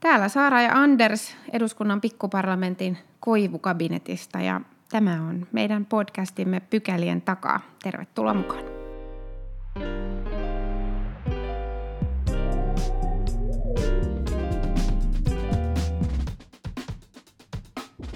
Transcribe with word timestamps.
Täällä 0.00 0.28
Saara 0.28 0.62
ja 0.62 0.72
Anders 0.72 1.36
eduskunnan 1.52 2.00
pikkuparlamentin 2.00 2.98
koivukabinetista 3.20 4.40
ja 4.40 4.60
tämä 4.90 5.12
on 5.28 5.46
meidän 5.52 5.86
podcastimme 5.86 6.60
Pykälien 6.60 7.22
takaa. 7.22 7.60
Tervetuloa 7.82 8.34
mukaan. 8.34 8.64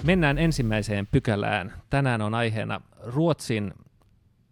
Mennään 0.03 0.37
ensimmäiseen 0.37 1.07
pykälään. 1.07 1.73
Tänään 1.89 2.21
on 2.21 2.33
aiheena 2.33 2.81
Ruotsin 3.03 3.73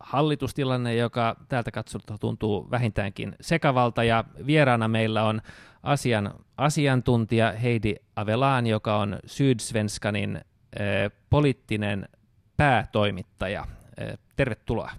hallitustilanne, 0.04 0.96
joka 0.96 1.36
täältä 1.50 1.72
katsottuna 1.72 2.18
tuntuu 2.18 2.72
vähintäänkin 2.72 3.36
sekavalta, 3.42 4.04
ja 4.04 4.24
vieraana 4.46 4.88
meillä 4.88 5.24
on 5.24 5.42
asian 5.84 6.34
asiantuntija 6.58 7.52
Heidi 7.52 7.96
Avelaan, 8.16 8.68
joka 8.68 8.98
on 8.98 9.20
Sydsvenskanin 9.26 10.36
eh, 10.36 11.12
poliittinen 11.30 12.10
päätoimittaja. 12.58 13.68
Eh, 13.98 14.18
tervetuloa. 14.36 14.92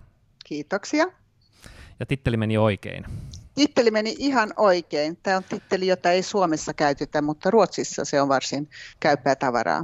Kiitoksia. 0.45 1.07
Ja 2.01 2.07
titteli 2.07 2.37
meni 2.37 2.59
oikein. 2.59 3.05
Titteli 3.55 3.91
meni 3.91 4.15
ihan 4.19 4.53
oikein. 4.57 5.19
Tämä 5.23 5.37
on 5.37 5.45
titteli, 5.45 5.87
jota 5.87 6.11
ei 6.11 6.23
Suomessa 6.23 6.75
käytetä, 6.75 7.23
mutta 7.23 7.51
Ruotsissa 7.51 8.05
se 8.05 8.21
on 8.21 8.29
varsin 8.29 8.71
käypää 9.01 9.37
tavaraa. 9.37 9.83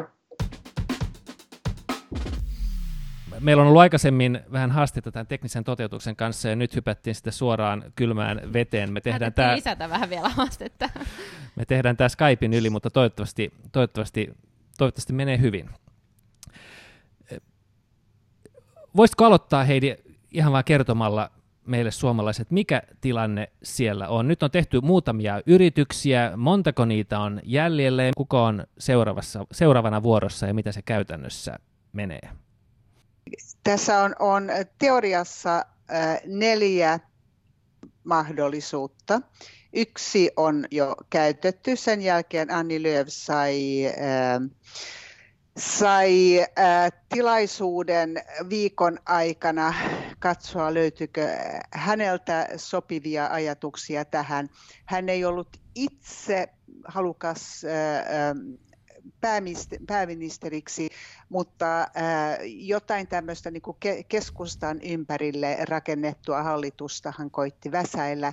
Meillä 3.41 3.61
on 3.61 3.69
ollut 3.69 3.81
aikaisemmin 3.81 4.41
vähän 4.53 4.71
haasteita 4.71 5.13
tämän 5.13 5.27
teknisen 5.27 5.65
toteutuksen 5.65 6.17
kanssa, 6.17 6.49
ja 6.49 6.57
nyt 6.57 6.77
hypättiin 6.77 7.15
sitten 7.15 7.33
suoraan 7.33 7.85
kylmään 7.97 8.53
veteen. 8.53 8.93
Me 8.93 9.01
tehdään 9.01 9.33
tämä, 9.33 9.57
lisätä 9.57 9.89
vähän 9.89 10.11
vielä 10.11 10.29
haastetta. 10.29 10.91
Me 11.57 11.65
tehdään 11.65 11.97
tämä 11.97 12.09
Skypein 12.09 12.55
yli, 12.55 12.71
mutta 12.71 12.91
toivottavasti, 12.91 13.53
toivottavasti, 13.73 14.31
toivottavasti 14.79 15.13
menee 15.13 15.41
hyvin. 15.41 15.71
Voisitko 18.97 19.25
aloittaa, 19.25 19.65
Heidi, 19.65 19.97
ihan 20.33 20.53
vain 20.53 20.65
kertomalla 20.65 21.31
meille 21.67 21.91
suomalaiset, 21.91 22.51
mikä 22.51 22.83
tilanne 23.01 23.53
siellä 23.63 24.09
on? 24.09 24.29
Nyt 24.29 24.43
on 24.43 24.51
tehty 24.51 24.81
muutamia 24.81 25.43
yrityksiä, 25.47 26.33
montako 26.37 26.85
niitä 26.85 27.19
on 27.19 27.41
jäljellä, 27.45 28.03
kuka 28.17 28.47
on 28.47 28.65
seuraavassa, 28.79 29.47
seuraavana 29.53 30.03
vuorossa 30.03 30.47
ja 30.47 30.55
mitä 30.55 30.73
se 30.73 30.83
käytännössä 30.83 31.59
menee? 31.93 32.31
Tässä 33.65 34.03
on, 34.03 34.17
on 34.19 34.49
teoriassa 34.79 35.65
neljä 36.27 37.01
mahdollisuutta. 38.05 39.21
Yksi 39.73 40.31
on 40.37 40.65
jo 40.71 40.97
käytetty, 41.11 41.77
sen 41.77 42.03
jälkeen 42.03 42.51
Anni 42.51 42.83
Lööf 42.83 43.09
sai, 43.09 43.85
sai 45.59 46.47
tilaisuuden 47.09 48.23
viikon 48.49 48.99
aikana 49.07 49.75
katsoa, 50.19 50.75
löytyykö 50.75 51.29
häneltä 51.73 52.49
sopivia 52.57 53.27
ajatuksia 53.27 54.05
tähän. 54.05 54.49
Hän 54.85 55.09
ei 55.09 55.25
ollut 55.25 55.49
itse 55.75 56.49
halukas 56.85 57.63
pääministeriksi, 59.87 60.91
mutta 61.29 61.89
jotain 62.45 63.07
tämmöistä 63.07 63.51
niin 63.51 63.63
keskustan 64.09 64.81
ympärille 64.83 65.59
rakennettua 65.69 66.43
hallitusta 66.43 67.13
hän 67.19 67.31
koitti 67.31 67.73
väsäillä. 67.73 68.33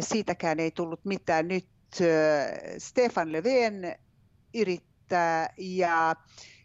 Siitäkään 0.00 0.60
ei 0.60 0.70
tullut 0.70 1.04
mitään. 1.04 1.48
Nyt 1.48 1.66
Stefan 2.78 3.32
Löfven 3.32 3.98
yrittää 4.54 5.54
ja, 5.58 6.16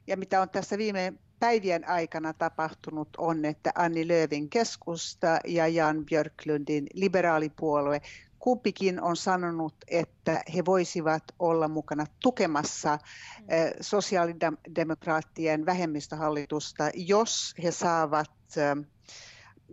ja 0.08 0.18
mitä 0.18 0.42
on 0.42 0.50
tässä 0.50 0.78
viime 0.78 1.14
päivien 1.40 1.90
aikana 1.90 2.34
tapahtunut 2.34 3.10
on, 3.18 3.46
että 3.46 3.72
Anni 3.76 4.08
Löövin 4.08 4.50
keskusta 4.50 5.40
ja 5.48 5.68
Jan 5.68 6.06
Björklundin 6.06 6.88
liberaalipuolue 6.94 8.02
kumpikin 8.40 9.02
on 9.02 9.18
sanonut, 9.18 9.76
että 9.88 10.44
he 10.56 10.66
voisivat 10.66 11.24
olla 11.40 11.68
mukana 11.68 12.06
tukemassa 12.20 12.96
mm. 12.98 13.46
eh, 13.50 13.74
sosiaalidemokraattien 13.82 15.66
vähemmistöhallitusta, 15.66 16.90
jos 16.94 17.54
he 17.64 17.72
saavat 17.72 18.32
eh, 18.58 18.86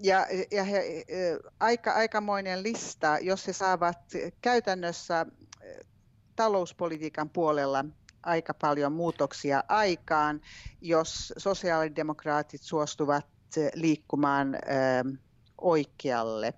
ja, 0.03 0.27
ja 0.50 0.65
he, 0.65 1.04
eh, 1.09 1.37
aika, 1.60 1.93
aikamoinen 1.93 2.62
lista, 2.62 3.19
jos 3.21 3.47
he 3.47 3.53
saavat 3.53 3.99
käytännössä 4.43 5.27
talouspolitiikan 6.37 7.31
puolella 7.31 7.84
aika 8.22 8.54
paljon 8.54 8.93
muutoksia 8.93 9.65
aikaan, 9.69 10.41
jos 10.81 11.33
sosiaalidemokraatit 11.37 12.62
suostuvat 12.62 13.27
liikkumaan 13.75 14.59
oikealle 15.60 16.54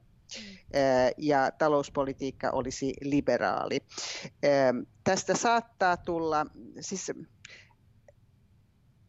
ja 1.16 1.50
talouspolitiikka 1.58 2.50
olisi 2.50 2.94
liberaali. 3.00 3.80
Tästä 5.04 5.36
saattaa 5.36 5.96
tulla, 5.96 6.46
siis 6.80 7.12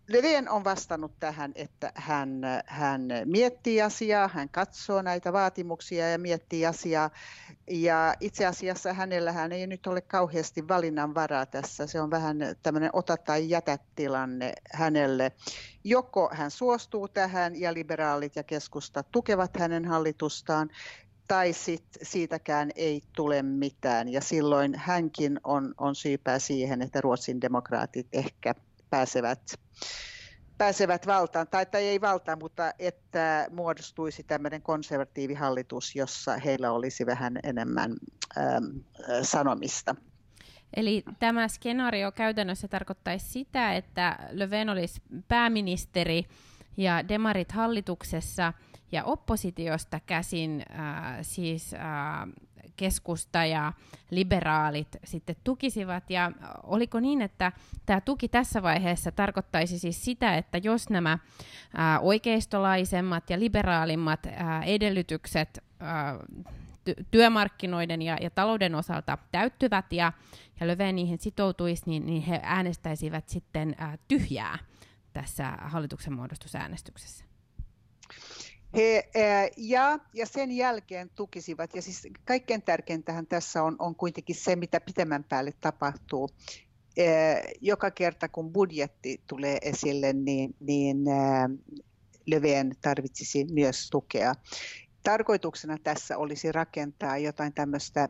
Löfven 0.09 0.49
on 0.49 0.63
vastannut 0.63 1.19
tähän, 1.19 1.51
että 1.55 1.91
hän, 1.95 2.41
hän 2.65 3.07
miettii 3.25 3.81
asiaa, 3.81 4.27
hän 4.27 4.49
katsoo 4.49 5.01
näitä 5.01 5.33
vaatimuksia 5.33 6.09
ja 6.09 6.17
miettii 6.17 6.65
asiaa. 6.65 7.09
Ja 7.69 8.13
itse 8.19 8.45
asiassa 8.45 8.93
hänellä 8.93 9.31
hän 9.31 9.51
ei 9.51 9.67
nyt 9.67 9.87
ole 9.87 10.01
kauheasti 10.01 10.67
valinnanvaraa 10.67 11.45
tässä. 11.45 11.87
Se 11.87 12.01
on 12.01 12.11
vähän 12.11 12.37
tämmöinen 12.63 12.89
ota 12.93 13.17
tai 13.17 13.49
jätä 13.49 13.79
tilanne 13.95 14.53
hänelle. 14.73 15.31
Joko 15.83 16.29
hän 16.33 16.51
suostuu 16.51 17.07
tähän 17.07 17.59
ja 17.59 17.73
liberaalit 17.73 18.35
ja 18.35 18.43
keskusta 18.43 19.03
tukevat 19.03 19.57
hänen 19.57 19.85
hallitustaan, 19.85 20.69
tai 21.29 21.53
sit 21.53 21.85
siitäkään 22.01 22.69
ei 22.75 23.03
tule 23.15 23.41
mitään. 23.43 24.09
Ja 24.09 24.21
silloin 24.21 24.75
hänkin 24.75 25.39
on, 25.43 25.73
on 25.77 25.95
syypää 25.95 26.39
siihen, 26.39 26.81
että 26.81 27.01
Ruotsin 27.01 27.41
demokraatit 27.41 28.07
ehkä 28.13 28.55
pääsevät, 28.89 29.39
pääsevät 30.57 31.07
valtaan, 31.07 31.47
tai, 31.47 31.65
tai 31.65 31.83
ei 31.83 32.01
valtaan, 32.01 32.39
mutta 32.39 32.73
että 32.79 33.47
muodostuisi 33.51 34.23
tämmöinen 34.23 34.61
konservatiivihallitus, 34.61 35.95
jossa 35.95 36.37
heillä 36.37 36.71
olisi 36.71 37.05
vähän 37.05 37.39
enemmän 37.43 37.95
ähm, 38.37 38.65
sanomista. 39.21 39.95
Eli 40.75 41.03
tämä 41.19 41.47
skenaario 41.47 42.11
käytännössä 42.11 42.67
tarkoittaisi 42.67 43.29
sitä, 43.29 43.73
että 43.73 44.19
Löfven 44.31 44.69
olisi 44.69 45.01
pääministeri 45.27 46.25
ja 46.77 47.07
demarit 47.07 47.51
hallituksessa– 47.51 48.53
ja 48.91 49.03
oppositiosta 49.03 49.99
käsin 49.99 50.65
äh, 50.71 51.17
siis 51.21 51.73
äh, 51.73 51.79
keskusta 52.79 53.45
ja 53.45 53.73
liberaalit 54.11 54.87
sitten 55.03 55.35
tukisivat. 55.43 56.09
Ja 56.09 56.31
oliko 56.63 56.99
niin, 56.99 57.21
että 57.21 57.51
tämä 57.85 58.01
tuki 58.01 58.27
tässä 58.27 58.63
vaiheessa 58.63 59.11
tarkoittaisi 59.11 59.79
siis 59.79 60.05
sitä, 60.05 60.37
että 60.37 60.57
jos 60.57 60.89
nämä 60.89 61.11
äh, 61.11 61.19
oikeistolaisemmat 62.01 63.29
ja 63.29 63.39
liberaalimmat 63.39 64.25
äh, 64.25 64.67
edellytykset 64.67 65.63
äh, 65.81 66.49
työmarkkinoiden 67.11 68.01
ja, 68.01 68.17
ja 68.21 68.29
talouden 68.29 68.75
osalta 68.75 69.17
täyttyvät 69.31 69.93
ja, 69.93 70.13
ja 70.59 70.67
Löfven 70.67 70.95
niihin 70.95 71.19
sitoutuisi, 71.19 71.83
niin, 71.85 72.05
niin 72.05 72.21
he 72.21 72.39
äänestäisivät 72.43 73.29
sitten 73.29 73.75
äh, 73.81 73.99
tyhjää 74.07 74.57
tässä 75.13 75.57
hallituksen 75.61 76.13
muodostusäänestyksessä. 76.13 77.28
He, 78.75 79.09
ja, 79.57 79.99
ja 80.13 80.25
sen 80.25 80.51
jälkeen 80.51 81.09
tukisivat, 81.15 81.75
ja 81.75 81.81
siis 81.81 82.07
kaikkein 82.25 82.61
tärkeintähän 82.61 83.27
tässä 83.27 83.63
on, 83.63 83.75
on 83.79 83.95
kuitenkin 83.95 84.35
se, 84.35 84.55
mitä 84.55 84.81
pitemmän 84.81 85.23
päälle 85.23 85.51
tapahtuu. 85.61 86.29
Joka 87.61 87.91
kerta 87.91 88.29
kun 88.29 88.53
budjetti 88.53 89.21
tulee 89.27 89.57
esille, 89.61 90.13
niin, 90.13 90.55
niin 90.59 90.97
Löfven 92.27 92.71
tarvitsisi 92.81 93.45
myös 93.45 93.89
tukea. 93.89 94.33
Tarkoituksena 95.03 95.77
tässä 95.83 96.17
olisi 96.17 96.51
rakentaa 96.51 97.17
jotain 97.17 97.53
tämmöistä 97.53 98.09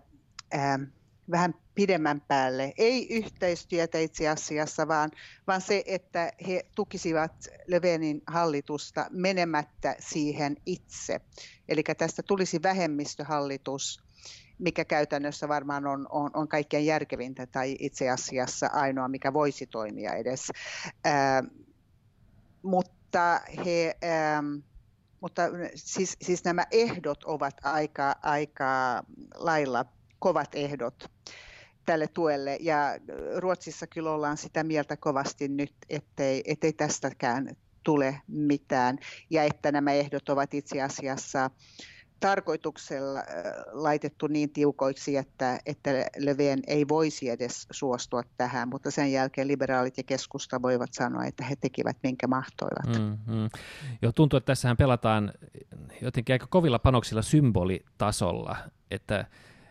vähän 1.32 1.54
pidemmän 1.76 2.22
päälle. 2.22 2.74
Ei 2.78 3.08
yhteistyötä 3.10 3.98
itse 3.98 4.30
asiassa, 4.30 4.88
vaan, 4.88 5.12
vaan 5.48 5.62
se, 5.62 5.84
että 5.86 6.32
he 6.48 6.66
tukisivat 6.76 7.32
Löfvenin 7.68 8.22
hallitusta 8.28 9.06
menemättä 9.10 9.96
siihen 10.00 10.58
itse. 10.66 11.22
Eli 11.70 11.84
tästä 11.98 12.24
tulisi 12.24 12.64
vähemmistöhallitus, 12.64 14.04
mikä 14.60 14.86
käytännössä 14.86 15.48
varmaan 15.48 15.88
on, 15.88 16.08
on, 16.10 16.32
on 16.34 16.48
kaikkein 16.48 16.86
järkevintä 16.86 17.46
tai 17.46 17.76
itse 17.80 18.10
asiassa 18.10 18.68
ainoa, 18.68 19.08
mikä 19.08 19.34
voisi 19.34 19.68
toimia 19.68 20.14
edes. 20.14 20.52
Ää, 21.04 21.44
mutta 22.62 23.42
he... 23.66 23.98
Ää, 24.02 24.44
mutta 25.22 25.42
siis, 25.76 26.18
siis 26.22 26.44
nämä 26.44 26.66
ehdot 26.72 27.24
ovat 27.24 27.54
aika, 27.64 28.16
aika 28.22 29.04
lailla 29.36 29.86
kovat 30.20 30.56
ehdot 30.56 31.12
tälle 31.86 32.08
tuelle. 32.08 32.58
Ja 32.60 33.00
Ruotsissa 33.38 33.88
kyllä 33.88 34.12
ollaan 34.12 34.38
sitä 34.38 34.64
mieltä 34.64 34.98
kovasti 34.98 35.48
nyt, 35.48 35.74
ettei, 35.90 36.44
ettei 36.46 36.74
tästäkään 36.74 37.56
tule 37.84 38.22
mitään 38.28 38.98
ja 39.30 39.44
että 39.44 39.72
nämä 39.72 39.92
ehdot 39.92 40.30
ovat 40.30 40.54
itse 40.54 40.82
asiassa 40.82 41.50
tarkoituksella 42.20 43.24
laitettu 43.72 44.28
niin 44.28 44.50
tiukoiksi, 44.50 45.18
että, 45.18 45.60
että 45.66 45.92
Löfven 46.18 46.60
ei 46.68 46.88
voisi 46.88 47.30
edes 47.30 47.68
suostua 47.72 48.24
tähän, 48.38 48.70
mutta 48.70 48.92
sen 48.92 49.12
jälkeen 49.12 49.48
liberaalit 49.48 49.98
ja 49.98 50.04
keskusta 50.04 50.62
voivat 50.62 50.90
sanoa, 50.94 51.26
että 51.26 51.44
he 51.44 51.56
tekivät 51.56 51.98
minkä 52.04 52.28
mahtoivat. 52.28 53.00
Mm, 53.00 53.34
mm. 53.34 53.50
Joo, 54.02 54.12
tuntuu, 54.12 54.38
että 54.38 54.46
tässähän 54.46 54.78
pelataan 54.78 55.34
jotenkin 56.02 56.34
aika 56.34 56.48
kovilla 56.48 56.80
panoksilla 56.80 57.22
symbolitasolla. 57.22 58.58
Että, 58.92 59.26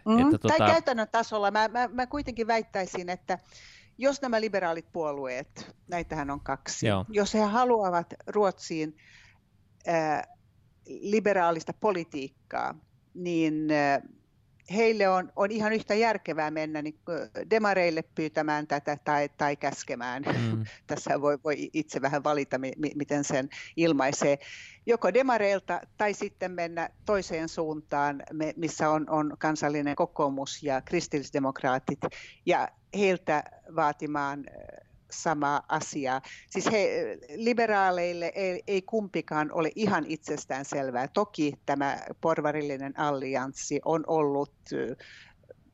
mm, 0.09 0.35
että. 0.35 0.49
Tai 0.49 0.59
käytännön 0.59 1.09
tasolla. 1.13 1.51
Mä, 1.51 1.69
mä, 1.69 1.89
mä 1.93 2.07
kuitenkin 2.07 2.47
väittäisin, 2.47 3.09
että 3.09 3.39
jos 3.99 4.23
nämä 4.23 4.41
liberaalit 4.41 4.93
puolueet, 4.93 5.77
näitähän 5.89 6.31
on 6.31 6.41
kaksi, 6.41 6.87
Joo. 6.87 7.05
jos 7.09 7.35
he 7.35 7.41
haluavat 7.41 8.15
Ruotsiin 8.27 8.97
äh, 9.89 10.23
liberaalista 10.89 11.73
politiikkaa, 11.73 12.75
niin 13.15 13.69
äh, 13.71 14.03
heille 14.75 15.09
on, 15.09 15.33
on 15.37 15.51
ihan 15.51 15.73
yhtä 15.73 15.95
järkevää 15.95 16.51
mennä 16.51 16.83
niin 16.83 16.99
demareille 17.51 18.03
pyytämään 18.03 18.67
tätä 18.67 18.99
tai, 19.05 19.29
tai 19.39 19.57
käskemään. 19.57 20.23
Mm. 20.23 20.65
Tässä 20.87 21.21
voi, 21.21 21.39
voi 21.45 21.71
itse 21.73 22.03
vähän 22.03 22.25
valita, 22.25 22.59
mi, 22.59 22.73
miten 22.95 23.25
sen 23.25 23.49
ilmaisee. 23.77 24.39
Joko 24.87 25.15
demareilta 25.15 25.81
tai 25.97 26.15
sitten 26.15 26.53
mennä 26.53 26.91
toiseen 27.07 27.49
suuntaan, 27.49 28.23
missä 28.57 28.91
on, 28.91 29.11
on 29.11 29.37
kansallinen 29.39 29.97
kokoomus 29.97 30.63
ja 30.63 30.83
kristillisdemokraatit, 30.83 32.01
ja 32.47 32.69
heiltä 32.99 33.45
vaatimaan 33.77 34.45
samaa 35.11 35.63
asiaa. 35.69 36.23
Siis 36.51 36.67
he, 36.73 37.19
liberaaleille 37.37 38.33
ei, 38.35 38.63
ei 38.67 38.83
kumpikaan 38.83 39.53
ole 39.53 39.71
ihan 39.75 40.05
itsestään 40.09 40.65
selvää. 40.65 41.09
Toki 41.09 41.53
tämä 41.67 41.99
porvarillinen 42.21 42.99
allianssi 43.01 43.81
on 43.85 44.05
ollut 44.07 44.53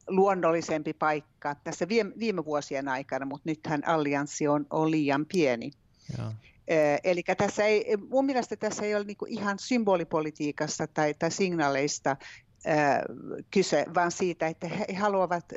luonnollisempi 0.08 0.92
paikka 0.92 1.54
tässä 1.54 1.88
viime, 1.88 2.12
viime 2.18 2.44
vuosien 2.44 2.88
aikana, 2.88 3.26
mutta 3.26 3.50
nythän 3.50 3.88
allianssi 3.88 4.48
on, 4.48 4.66
on 4.70 4.90
liian 4.90 5.26
pieni. 5.26 5.70
Joo. 6.18 6.32
Eli 7.04 7.22
tässä 7.36 7.64
ei, 7.64 7.96
mun 8.10 8.26
mielestä 8.26 8.56
tässä 8.56 8.84
ei 8.84 8.94
ole 8.94 9.04
niinku 9.04 9.26
ihan 9.28 9.58
symbolipolitiikasta 9.58 10.86
tai, 10.86 11.14
tai 11.14 11.30
signaaleista 11.30 12.16
kyse, 13.50 13.86
vaan 13.94 14.10
siitä, 14.10 14.46
että 14.46 14.68
he 14.68 14.94
haluavat 14.94 15.52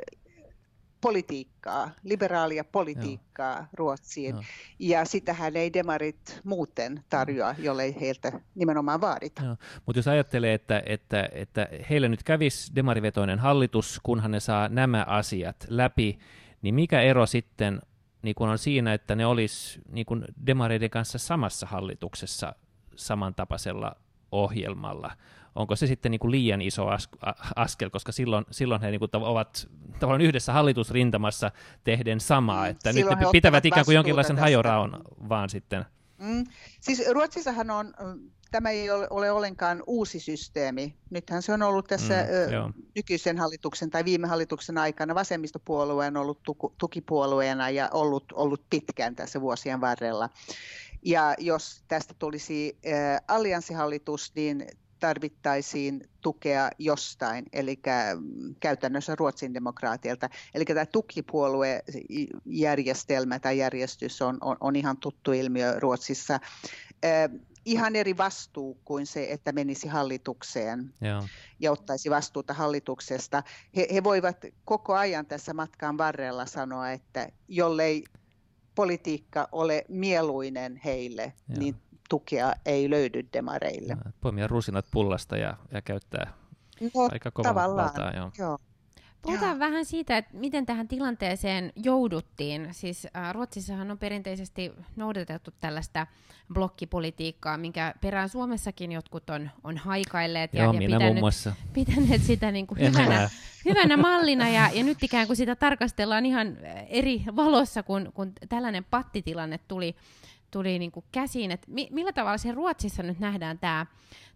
politiikkaa, 1.00 1.90
liberaalia 2.02 2.64
politiikkaa 2.64 3.56
Joo. 3.56 3.66
Ruotsiin. 3.72 4.34
Joo. 4.34 4.44
Ja 4.78 5.04
sitähän 5.04 5.56
ei 5.56 5.72
demarit 5.72 6.40
muuten 6.44 7.04
tarjoa, 7.10 7.54
jollei 7.58 8.00
heiltä 8.00 8.40
nimenomaan 8.54 9.00
vaadita. 9.00 9.42
Mutta 9.86 9.98
jos 9.98 10.08
ajattelee, 10.08 10.54
että, 10.54 10.82
että, 10.86 11.28
että 11.32 11.68
heille 11.90 12.08
nyt 12.08 12.22
kävisi 12.22 12.74
demarivetoinen 12.74 13.38
hallitus, 13.38 14.00
kunhan 14.02 14.30
ne 14.30 14.40
saa 14.40 14.68
nämä 14.68 15.04
asiat 15.08 15.56
läpi, 15.68 16.18
niin 16.62 16.74
mikä 16.74 17.00
ero 17.00 17.26
sitten 17.26 17.80
niin 18.22 18.34
kun 18.34 18.48
on 18.48 18.58
siinä, 18.58 18.94
että 18.94 19.14
ne 19.14 19.26
olisi 19.26 19.80
niin 19.90 20.06
kun 20.06 20.24
demareiden 20.46 20.90
kanssa 20.90 21.18
samassa 21.18 21.66
hallituksessa 21.66 22.54
samantapaisella 22.96 23.96
ohjelmalla? 24.32 25.12
Onko 25.58 25.76
se 25.76 25.86
sitten 25.86 26.10
niin 26.10 26.18
kuin 26.18 26.30
liian 26.30 26.62
iso 26.62 26.86
askel, 27.56 27.90
koska 27.90 28.12
silloin, 28.12 28.44
silloin 28.50 28.80
he 28.80 28.90
niin 28.90 28.98
kuin 28.98 29.10
ovat 29.12 29.68
tavallaan 29.98 30.20
yhdessä 30.20 30.52
hallitusrintamassa 30.52 31.50
tehden 31.84 32.20
samaa, 32.20 32.64
mm, 32.64 32.70
että 32.70 32.92
silloin 32.92 33.18
nyt 33.18 33.26
ne 33.26 33.32
pitävät 33.32 33.64
ikään 33.64 33.84
kuin 33.84 33.94
jonkinlaisen 33.94 34.36
tästä. 34.36 34.44
hajoraun 34.44 35.04
vaan 35.28 35.50
sitten. 35.50 35.84
Mm. 36.18 36.44
Siis 36.80 37.02
Ruotsissahan 37.10 37.70
on, 37.70 37.94
tämä 38.50 38.70
ei 38.70 38.90
ole, 38.90 39.06
ole 39.10 39.30
ollenkaan 39.30 39.82
uusi 39.86 40.20
systeemi. 40.20 40.94
Nythän 41.10 41.42
se 41.42 41.52
on 41.52 41.62
ollut 41.62 41.86
tässä 41.86 42.14
mm, 42.14 42.54
ö, 42.54 42.72
nykyisen 42.94 43.38
hallituksen 43.38 43.90
tai 43.90 44.04
viime 44.04 44.26
hallituksen 44.26 44.78
aikana 44.78 45.14
vasemmistopuolue 45.14 46.06
on 46.06 46.16
ollut 46.16 46.42
tuku, 46.42 46.74
tukipuolueena 46.78 47.70
ja 47.70 47.88
ollut, 47.92 48.24
ollut 48.32 48.62
pitkään 48.70 49.16
tässä 49.16 49.40
vuosien 49.40 49.80
varrella. 49.80 50.28
Ja 51.02 51.34
jos 51.38 51.82
tästä 51.88 52.14
tulisi 52.18 52.78
äh, 52.86 53.20
allianssihallitus, 53.28 54.32
niin 54.34 54.66
tarvittaisiin 55.00 56.00
tukea 56.20 56.70
jostain, 56.78 57.46
eli 57.52 57.80
käytännössä 58.60 59.16
Ruotsin 59.16 59.54
demokraatilta. 59.54 60.28
Eli 60.54 60.64
tämä 60.64 60.86
tukipuoluejärjestelmä 60.86 63.38
tai 63.38 63.58
järjestys 63.58 64.22
on, 64.22 64.38
on, 64.40 64.56
on 64.60 64.76
ihan 64.76 64.96
tuttu 64.96 65.32
ilmiö 65.32 65.80
Ruotsissa. 65.80 66.40
Eh, 67.02 67.30
ihan 67.64 67.96
eri 67.96 68.16
vastuu 68.16 68.80
kuin 68.84 69.06
se, 69.06 69.26
että 69.30 69.52
menisi 69.52 69.88
hallitukseen 69.88 70.94
Joo. 71.00 71.22
ja 71.60 71.72
ottaisi 71.72 72.10
vastuuta 72.10 72.54
hallituksesta. 72.54 73.42
He, 73.76 73.88
he 73.94 74.04
voivat 74.04 74.36
koko 74.64 74.94
ajan 74.94 75.26
tässä 75.26 75.54
matkan 75.54 75.98
varrella 75.98 76.46
sanoa, 76.46 76.90
että 76.90 77.28
jollei 77.48 78.04
politiikka 78.74 79.48
ole 79.52 79.84
mieluinen 79.88 80.80
heille, 80.84 81.32
Joo. 81.48 81.58
niin 81.58 81.76
tukea 82.08 82.52
ei 82.66 82.90
löydy 82.90 83.24
demareille. 83.32 83.96
Poimia 84.20 84.46
rusinat 84.46 84.86
pullasta 84.90 85.36
ja, 85.36 85.56
ja 85.72 85.82
käyttää 85.82 86.32
no, 86.80 87.08
aika 87.12 87.30
kovaa 87.30 87.74
valtaa. 87.74 88.12
Joo. 88.16 88.30
Joo. 88.38 88.58
Puhutaan 89.22 89.50
Joo. 89.50 89.58
vähän 89.58 89.84
siitä, 89.84 90.16
että 90.16 90.36
miten 90.36 90.66
tähän 90.66 90.88
tilanteeseen 90.88 91.72
jouduttiin. 91.76 92.68
Siis 92.72 93.06
äh, 93.16 93.34
Ruotsissahan 93.34 93.90
on 93.90 93.98
perinteisesti 93.98 94.72
noudatettu 94.96 95.50
tällaista 95.60 96.06
blokkipolitiikkaa, 96.52 97.56
minkä 97.56 97.94
perään 98.00 98.28
Suomessakin 98.28 98.92
jotkut 98.92 99.30
on, 99.30 99.50
on 99.64 99.76
haikailleet 99.76 100.54
Joo, 100.54 100.72
ja, 100.72 100.72
ja 100.72 100.88
pitäneet, 100.88 101.24
pitäneet 101.72 102.22
sitä 102.22 102.50
niin 102.50 102.66
kuin 102.66 102.80
hyvänä, 102.80 103.30
hyvänä 103.68 103.96
mallina. 103.96 104.48
Ja, 104.48 104.70
ja 104.72 104.84
nyt 104.84 105.02
ikään 105.02 105.26
kuin 105.26 105.36
sitä 105.36 105.56
tarkastellaan 105.56 106.26
ihan 106.26 106.56
eri 106.88 107.22
valossa, 107.36 107.82
kun, 107.82 108.12
kun 108.14 108.32
tällainen 108.48 108.84
pattitilanne 108.84 109.60
tuli 109.68 109.96
tuli 110.50 110.78
niin 110.78 110.92
kuin 110.92 111.04
käsiin, 111.12 111.50
että 111.50 111.66
mi- 111.70 111.88
millä 111.90 112.12
tavalla 112.12 112.38
se 112.38 112.52
Ruotsissa 112.52 113.02
nyt 113.02 113.18
nähdään 113.18 113.58
tämä 113.58 113.86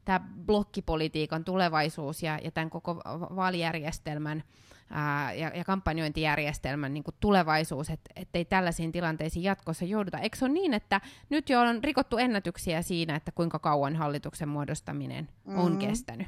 tämä 0.05 0.21
blokkipolitiikan 0.47 1.45
tulevaisuus 1.45 2.23
ja, 2.23 2.39
ja 2.45 2.51
tämän 2.51 2.71
koko 2.71 2.95
vaalijärjestelmän 3.37 4.43
ää, 4.91 5.33
ja, 5.33 5.53
ja 5.55 5.65
kampanjointijärjestelmän 5.65 6.95
niin 6.95 7.05
kuin 7.05 7.15
tulevaisuus, 7.21 7.91
että 7.91 8.39
ei 8.39 8.45
tällaisiin 8.45 8.93
tilanteisiin 8.93 9.43
jatkossa 9.43 9.85
jouduta. 9.85 10.19
Eikö 10.19 10.37
se 10.37 10.45
ole 10.45 10.53
niin, 10.53 10.75
että 10.75 11.01
nyt 11.31 11.51
jo 11.51 11.61
on 11.61 11.85
rikottu 11.85 12.19
ennätyksiä 12.19 12.83
siinä, 12.83 13.17
että 13.17 13.33
kuinka 13.33 13.59
kauan 13.59 13.97
hallituksen 13.97 14.49
muodostaminen 14.49 15.29
mm. 15.45 15.59
on 15.59 15.79
kestänyt? 15.79 16.27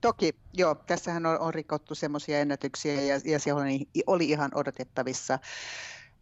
Toki, 0.00 0.34
joo. 0.54 0.74
Tässähän 0.74 1.26
on, 1.26 1.40
on 1.40 1.54
rikottu 1.54 1.94
semmoisia 1.94 2.38
ennätyksiä 2.38 3.00
ja, 3.00 3.20
ja 3.24 3.38
se 3.38 3.52
oli, 3.52 3.88
oli 4.06 4.28
ihan 4.28 4.50
odotettavissa. 4.54 5.38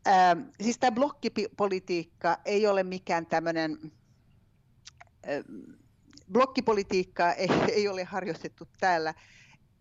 Ähm, 0.07 0.41
siis 0.61 0.79
tämä 0.79 0.93
blokkipolitiikka 0.93 2.39
ei 2.45 2.67
ole 2.67 2.83
mikään 2.83 3.27
tämmöinen, 3.27 3.93
ähm, 5.29 5.45
blokkipolitiikkaa 6.33 7.33
ei, 7.33 7.49
ei 7.77 7.89
ole 7.89 8.05
harjoitettu 8.05 8.69
täällä 8.81 9.15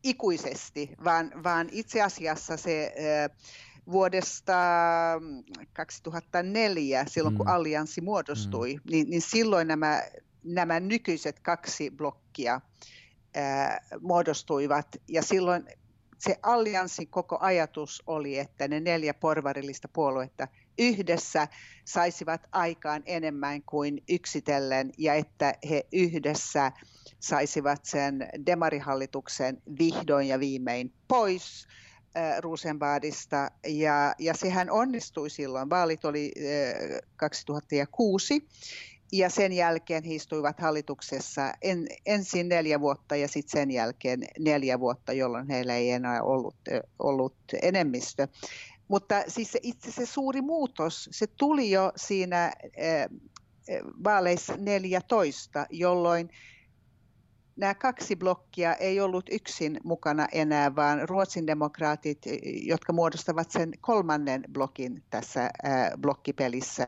ikuisesti, 0.04 0.90
vaan, 1.04 1.32
vaan 1.44 1.70
itse 1.72 2.02
asiassa 2.02 2.58
se 2.58 2.94
äh, 2.98 3.38
vuodesta 3.92 4.54
2004, 5.74 7.06
silloin 7.08 7.38
kun 7.38 7.46
mm. 7.46 7.54
allianssi 7.54 8.02
muodostui, 8.02 8.74
mm. 8.74 8.92
niin, 8.92 9.10
niin 9.10 9.22
silloin 9.22 9.68
nämä, 9.68 10.04
nämä 10.44 10.80
nykyiset 10.80 11.40
kaksi 11.40 11.92
blokkia 11.92 12.62
ää, 13.36 13.66
äh, 13.66 13.80
muodostuivat 14.02 14.88
ja 15.08 15.22
silloin 15.22 15.66
se 16.26 16.40
allianssin 16.44 17.08
koko 17.08 17.38
ajatus 17.40 18.04
oli, 18.08 18.40
että 18.40 18.68
ne 18.68 18.80
neljä 18.80 19.14
porvarillista 19.14 19.88
puoluetta 19.88 20.48
yhdessä 20.78 21.48
saisivat 21.86 22.48
aikaan 22.52 23.04
enemmän 23.06 23.64
kuin 23.64 24.04
yksitellen 24.10 24.92
ja 24.98 25.14
että 25.14 25.54
he 25.70 25.86
yhdessä 25.92 26.72
saisivat 27.20 27.86
sen 27.86 28.30
demarihallituksen 28.46 29.62
vihdoin 29.80 30.28
ja 30.28 30.40
viimein 30.40 30.94
pois 31.08 31.68
äh, 32.18 32.40
Rosenbadista 32.40 33.52
ja, 33.68 34.16
ja 34.20 34.34
sehän 34.34 34.72
onnistui 34.72 35.30
silloin. 35.30 35.70
Vaalit 35.70 36.06
oli 36.06 36.32
2006 37.16 38.48
ja 39.14 39.30
sen 39.30 39.54
jälkeen 39.54 40.04
he 40.04 40.16
istuivat 40.16 40.60
hallituksessa 40.60 41.54
en, 41.62 41.88
ensin 42.06 42.50
neljä 42.50 42.80
vuotta 42.80 43.16
ja 43.16 43.28
sitten 43.28 43.60
sen 43.60 43.72
jälkeen 43.72 44.20
neljä 44.40 44.80
vuotta, 44.80 45.14
jolloin 45.14 45.50
heillä 45.50 45.76
ei 45.76 45.92
enää 45.92 46.24
ollut, 46.24 46.56
ollut 47.00 47.36
enemmistö. 47.62 48.28
Mutta 48.88 49.24
siis 49.28 49.52
se, 49.52 49.60
itse 49.64 49.92
se 49.92 50.06
suuri 50.06 50.42
muutos, 50.42 51.10
se 51.12 51.28
tuli 51.28 51.72
jo 51.72 51.92
siinä 51.96 52.52
vaaleissa 54.04 54.58
14, 54.58 55.66
jolloin 55.70 56.30
nämä 57.56 57.76
kaksi 57.76 58.16
blokkia 58.16 58.74
ei 58.74 59.00
ollut 59.00 59.26
yksin 59.32 59.80
mukana 59.84 60.28
enää, 60.32 60.76
vaan 60.76 61.10
Ruotsin 61.10 61.48
demokraatit, 61.48 62.22
jotka 62.64 62.94
muodostavat 62.94 63.52
sen 63.52 63.72
kolmannen 63.82 64.44
blokin 64.54 65.04
tässä 65.10 65.50
blokkipelissä, 66.02 66.88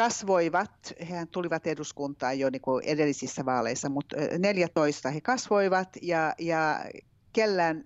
kasvoivat, 0.00 0.92
he 1.10 1.26
tulivat 1.26 1.66
eduskuntaan 1.66 2.38
jo 2.38 2.50
niin 2.50 2.62
kuin 2.62 2.84
edellisissä 2.84 3.44
vaaleissa, 3.44 3.88
mutta 3.88 4.16
14 4.38 5.10
he 5.10 5.20
kasvoivat 5.20 5.88
ja, 6.02 6.34
ja 6.38 6.84
kellään 7.32 7.84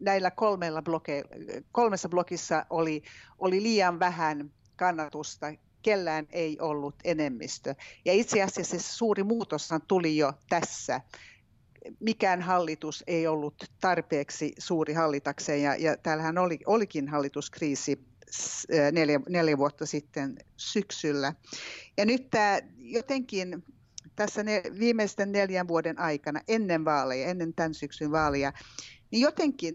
näillä 0.00 0.30
kolmella 0.30 0.82
bloke, 0.82 1.24
kolmessa 1.72 2.08
blokissa 2.08 2.66
oli, 2.70 3.02
oli 3.38 3.62
liian 3.62 3.98
vähän 3.98 4.50
kannatusta, 4.76 5.46
kellään 5.82 6.26
ei 6.30 6.60
ollut 6.60 6.94
enemmistö. 7.04 7.74
Ja 8.04 8.12
itse 8.12 8.42
asiassa 8.42 8.78
se 8.78 8.82
suuri 8.82 9.22
muutos 9.22 9.68
tuli 9.88 10.16
jo 10.16 10.32
tässä. 10.48 11.00
Mikään 12.00 12.42
hallitus 12.42 13.04
ei 13.06 13.26
ollut 13.26 13.64
tarpeeksi 13.80 14.52
suuri 14.58 14.94
hallitakseen 14.94 15.62
ja, 15.62 15.76
ja 15.76 15.96
täällähän 15.96 16.38
oli, 16.38 16.58
olikin 16.66 17.08
hallituskriisi 17.08 18.13
neljä, 18.92 19.20
neljä 19.28 19.58
vuotta 19.58 19.86
sitten 19.86 20.36
syksyllä. 20.56 21.34
Ja 21.96 22.04
nyt 22.04 22.30
tämä 22.30 22.58
jotenkin 22.78 23.64
tässä 24.16 24.42
ne, 24.42 24.62
viimeisten 24.78 25.32
neljän 25.32 25.68
vuoden 25.68 25.98
aikana 25.98 26.40
ennen 26.48 26.84
vaaleja, 26.84 27.26
ennen 27.26 27.54
tämän 27.54 27.74
syksyn 27.74 28.10
vaaleja, 28.10 28.52
niin 29.10 29.20
jotenkin 29.20 29.74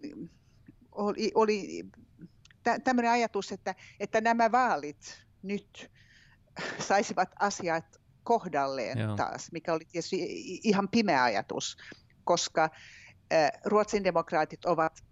oli, 0.91 1.31
oli 1.35 1.85
tämmöinen 2.83 3.11
ajatus, 3.11 3.51
että, 3.51 3.75
että 3.99 4.21
nämä 4.21 4.51
vaalit 4.51 5.25
nyt 5.43 5.91
saisivat 6.79 7.29
asiat 7.39 7.85
kohdalleen 8.23 8.97
Joo. 8.97 9.15
taas, 9.15 9.51
mikä 9.51 9.73
oli 9.73 9.85
tietysti 9.85 10.17
ihan 10.63 10.89
pimeä 10.89 11.23
ajatus, 11.23 11.77
koska 12.23 12.69
Ruotsin 13.65 14.03
demokraatit 14.03 14.65
ovat 14.65 15.03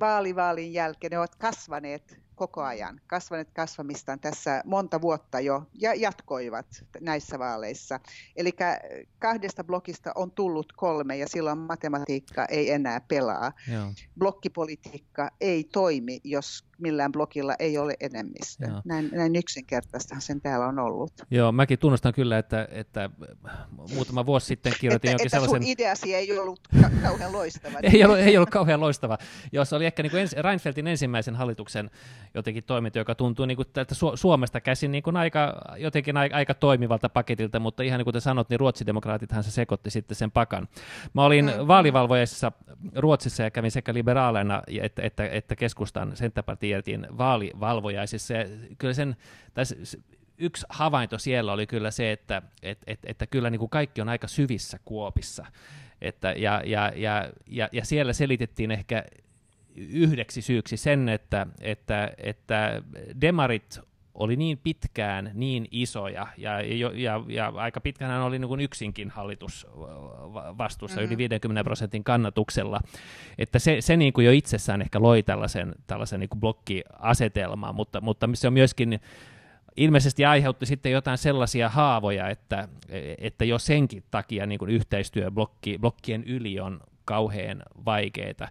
vaalivaalin 0.00 0.72
jälkeen, 0.72 1.10
ne 1.10 1.18
ovat 1.18 1.34
kasvaneet 1.34 2.25
koko 2.36 2.62
ajan, 2.62 3.00
kasvaneet 3.06 3.50
kasvamistaan 3.54 4.20
tässä 4.20 4.62
monta 4.64 5.00
vuotta 5.00 5.40
jo 5.40 5.62
ja 5.74 5.94
jatkoivat 5.94 6.66
näissä 7.00 7.38
vaaleissa. 7.38 8.00
Eli 8.36 8.50
kahdesta 9.18 9.64
blokista 9.64 10.12
on 10.14 10.30
tullut 10.30 10.72
kolme 10.72 11.16
ja 11.16 11.28
silloin 11.28 11.58
matematiikka 11.58 12.44
ei 12.44 12.70
enää 12.70 13.00
pelaa. 13.00 13.52
Joo. 13.72 13.92
Blokkipolitiikka 14.18 15.30
ei 15.40 15.64
toimi, 15.64 16.20
jos 16.24 16.64
millään 16.78 17.12
blogilla 17.12 17.54
ei 17.58 17.78
ole 17.78 17.94
enemmistö. 18.00 18.66
Näin, 18.84 19.10
näin 19.12 19.36
yksinkertaistahan 19.36 20.22
sen 20.22 20.40
täällä 20.40 20.66
on 20.66 20.78
ollut. 20.78 21.12
Joo, 21.30 21.52
mäkin 21.52 21.78
tunnustan 21.78 22.14
kyllä, 22.14 22.38
että, 22.38 22.68
että 22.70 23.10
muutama 23.94 24.26
vuosi 24.26 24.46
sitten 24.46 24.72
kirjoitin 24.80 25.08
että, 25.08 25.10
jonkin 25.10 25.26
että 25.26 25.36
sellaisen... 25.36 25.62
sun 25.62 25.70
ideasi 25.70 26.14
ei 26.14 26.38
ollut 26.38 26.60
ka- 26.82 26.90
kauhean 27.02 27.32
loistava. 27.32 27.78
ei, 27.92 28.04
ollut, 28.04 28.18
ei 28.18 28.36
ollut 28.36 28.50
kauhean 28.50 28.80
loistava. 28.80 29.18
Joo, 29.52 29.64
se 29.64 29.76
oli 29.76 29.86
ehkä 29.86 30.02
niin 30.02 30.10
kuin 30.10 30.20
ens, 30.20 30.32
Reinfeldtin 30.32 30.86
ensimmäisen 30.86 31.34
hallituksen 31.34 31.90
jotenkin 32.36 32.64
toiminta, 32.64 32.98
joka 32.98 33.14
tuntuu 33.14 33.46
niin 33.46 33.56
kuin 33.56 33.68
tältä 33.72 33.94
Su- 33.94 34.16
Suomesta 34.16 34.60
käsin 34.60 34.92
niin 34.92 35.02
kuin 35.02 35.16
aika, 35.16 35.60
jotenkin 35.76 36.16
aika, 36.16 36.36
aika 36.36 36.54
toimivalta 36.54 37.08
paketilta, 37.08 37.60
mutta 37.60 37.82
ihan 37.82 37.98
niin 37.98 38.04
kuin 38.04 38.14
te 38.14 38.20
sanot, 38.20 38.48
niin 38.48 38.60
ruotsidemokraatithan 38.60 39.44
se 39.44 39.50
sekoitti 39.50 39.90
sitten 39.90 40.16
sen 40.16 40.30
pakan. 40.30 40.68
Mä 41.12 41.24
olin 41.24 41.44
mm. 41.44 41.66
vaalivalvojaisessa 41.68 42.52
Ruotsissa 42.94 43.42
ja 43.42 43.50
kävin 43.50 43.70
sekä 43.70 43.94
liberaaleina 43.94 44.62
että, 44.82 45.02
että, 45.02 45.28
että 45.28 45.56
keskustan 45.56 46.16
sentäpartin 46.16 46.66
tiedettiin 46.68 47.06
vaalivalvojaisissa. 47.18 48.34
Ja 48.34 48.44
kyllä 48.78 48.94
sen, 48.94 49.16
tässä, 49.54 49.76
yksi 50.38 50.66
havainto 50.68 51.18
siellä 51.18 51.52
oli 51.52 51.66
kyllä 51.66 51.90
se, 51.90 52.12
että 52.12 52.42
et, 52.62 52.78
et, 52.86 52.98
että 53.06 53.26
kyllä 53.26 53.50
niin 53.50 53.58
kuin 53.58 53.70
kaikki 53.70 54.00
on 54.00 54.08
aika 54.08 54.28
syvissä 54.28 54.78
kuopissa. 54.84 55.46
Että, 56.00 56.32
ja, 56.32 56.62
ja, 56.64 56.92
ja, 56.96 57.30
ja, 57.46 57.68
ja 57.72 57.84
siellä 57.84 58.12
selitettiin 58.12 58.70
ehkä 58.70 59.04
yhdeksi 59.76 60.42
syyksi 60.42 60.76
sen, 60.76 61.08
että, 61.08 61.46
että, 61.60 62.12
että 62.18 62.82
demarit 63.20 63.80
oli 64.14 64.36
niin 64.36 64.58
pitkään 64.58 65.30
niin 65.34 65.68
isoja, 65.70 66.26
ja, 66.36 66.60
ja, 66.94 67.22
ja 67.28 67.52
aika 67.56 67.80
pitkään 67.80 68.10
hän 68.10 68.22
oli 68.22 68.38
niin 68.38 68.48
kuin 68.48 68.60
yksinkin 68.60 69.10
hallitus 69.10 69.66
vastuussa 70.58 71.00
mm-hmm. 71.00 71.06
yli 71.06 71.16
50 71.16 71.64
prosentin 71.64 72.04
kannatuksella, 72.04 72.80
että 73.38 73.58
se, 73.58 73.76
se 73.80 73.96
niin 73.96 74.12
kuin 74.12 74.26
jo 74.26 74.32
itsessään 74.32 74.82
ehkä 74.82 75.00
loi 75.00 75.22
tällaisen, 75.22 75.74
tällaisen 75.86 76.20
niin 76.20 76.28
kuin 76.28 76.40
blokkiasetelman, 76.40 77.74
mutta, 77.74 78.00
mutta 78.00 78.28
se 78.34 78.46
on 78.46 78.52
myöskin 78.52 79.00
ilmeisesti 79.76 80.24
aiheutti 80.24 80.66
sitten 80.66 80.92
jotain 80.92 81.18
sellaisia 81.18 81.68
haavoja, 81.68 82.28
että, 82.28 82.68
että 83.18 83.44
jo 83.44 83.58
senkin 83.58 84.02
takia 84.10 84.46
niin 84.46 84.58
kuin 84.58 84.70
yhteistyö 84.70 85.30
blokki, 85.30 85.78
blokkien 85.78 86.24
yli 86.24 86.60
on 86.60 86.80
kauhean 87.06 87.62
vaikeita. 87.84 88.48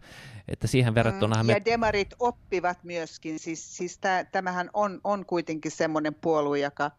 Että 0.47 0.67
siihen 0.67 0.95
verrattuna 0.95 1.43
mm, 1.43 1.49
ja 1.49 1.55
me... 1.55 1.61
demarit 1.65 2.13
oppivat 2.19 2.83
myöskin, 2.83 3.39
siis, 3.39 3.77
siis 3.77 3.99
tämähän 4.31 4.69
on, 4.73 5.01
on 5.03 5.25
kuitenkin 5.25 5.71
semmoinen 5.71 6.15
puolue, 6.15 6.59
joka 6.59 6.91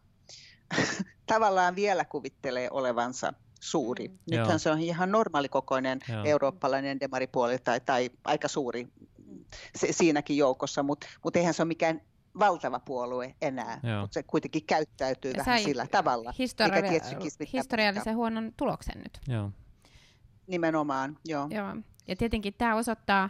tavallaan 1.25 1.75
vielä 1.75 2.05
kuvittelee 2.05 2.67
olevansa 2.71 3.33
suuri. 3.59 4.07
Mm. 4.07 4.17
Nythän 4.31 4.49
Joo. 4.49 4.57
se 4.57 4.71
on 4.71 4.79
ihan 4.79 5.11
normaalikokoinen 5.11 5.99
Joo. 6.09 6.23
eurooppalainen 6.25 6.99
demaripuoli 6.99 7.57
tai, 7.59 7.79
tai 7.79 8.09
aika 8.23 8.47
suuri 8.47 8.87
se, 9.75 9.87
siinäkin 9.91 10.37
joukossa, 10.37 10.83
mutta 10.83 11.07
mut 11.23 11.35
eihän 11.35 11.53
se 11.53 11.61
ole 11.61 11.67
mikään 11.67 12.01
valtava 12.39 12.79
puolue 12.79 13.35
enää, 13.41 13.79
Joo. 13.83 14.01
mutta 14.01 14.13
se 14.13 14.23
kuitenkin 14.23 14.65
käyttäytyy 14.65 15.31
ja 15.31 15.43
vähän 15.45 15.63
sillä 15.63 15.87
tavalla. 15.87 16.33
Historia- 16.39 17.01
historiallisen 17.53 18.15
huonon 18.15 18.53
tuloksen 18.57 18.97
nyt. 18.97 19.19
Joo. 19.27 19.51
Nimenomaan, 20.47 21.17
joo. 21.25 21.47
joo. 21.51 21.75
Ja 22.07 22.15
tietenkin 22.15 22.53
tämä 22.57 22.75
osoittaa 22.75 23.29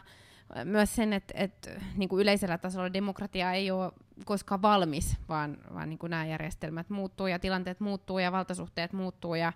myös 0.63 0.95
sen, 0.95 1.13
että, 1.13 1.33
että 1.37 1.69
niin 1.95 2.09
kuin 2.09 2.21
yleisellä 2.21 2.57
tasolla 2.57 2.93
demokratia 2.93 3.53
ei 3.53 3.71
ole 3.71 3.91
koskaan 4.25 4.61
valmis, 4.61 5.17
vaan, 5.29 5.57
vaan 5.73 5.89
niin 5.89 5.99
kuin 5.99 6.09
nämä 6.09 6.25
järjestelmät 6.25 6.89
muuttuu 6.89 7.27
ja 7.27 7.39
tilanteet 7.39 7.79
muuttuu 7.79 8.19
ja 8.19 8.31
valtasuhteet 8.31 8.93
muuttuu 8.93 9.35
ja, 9.35 9.53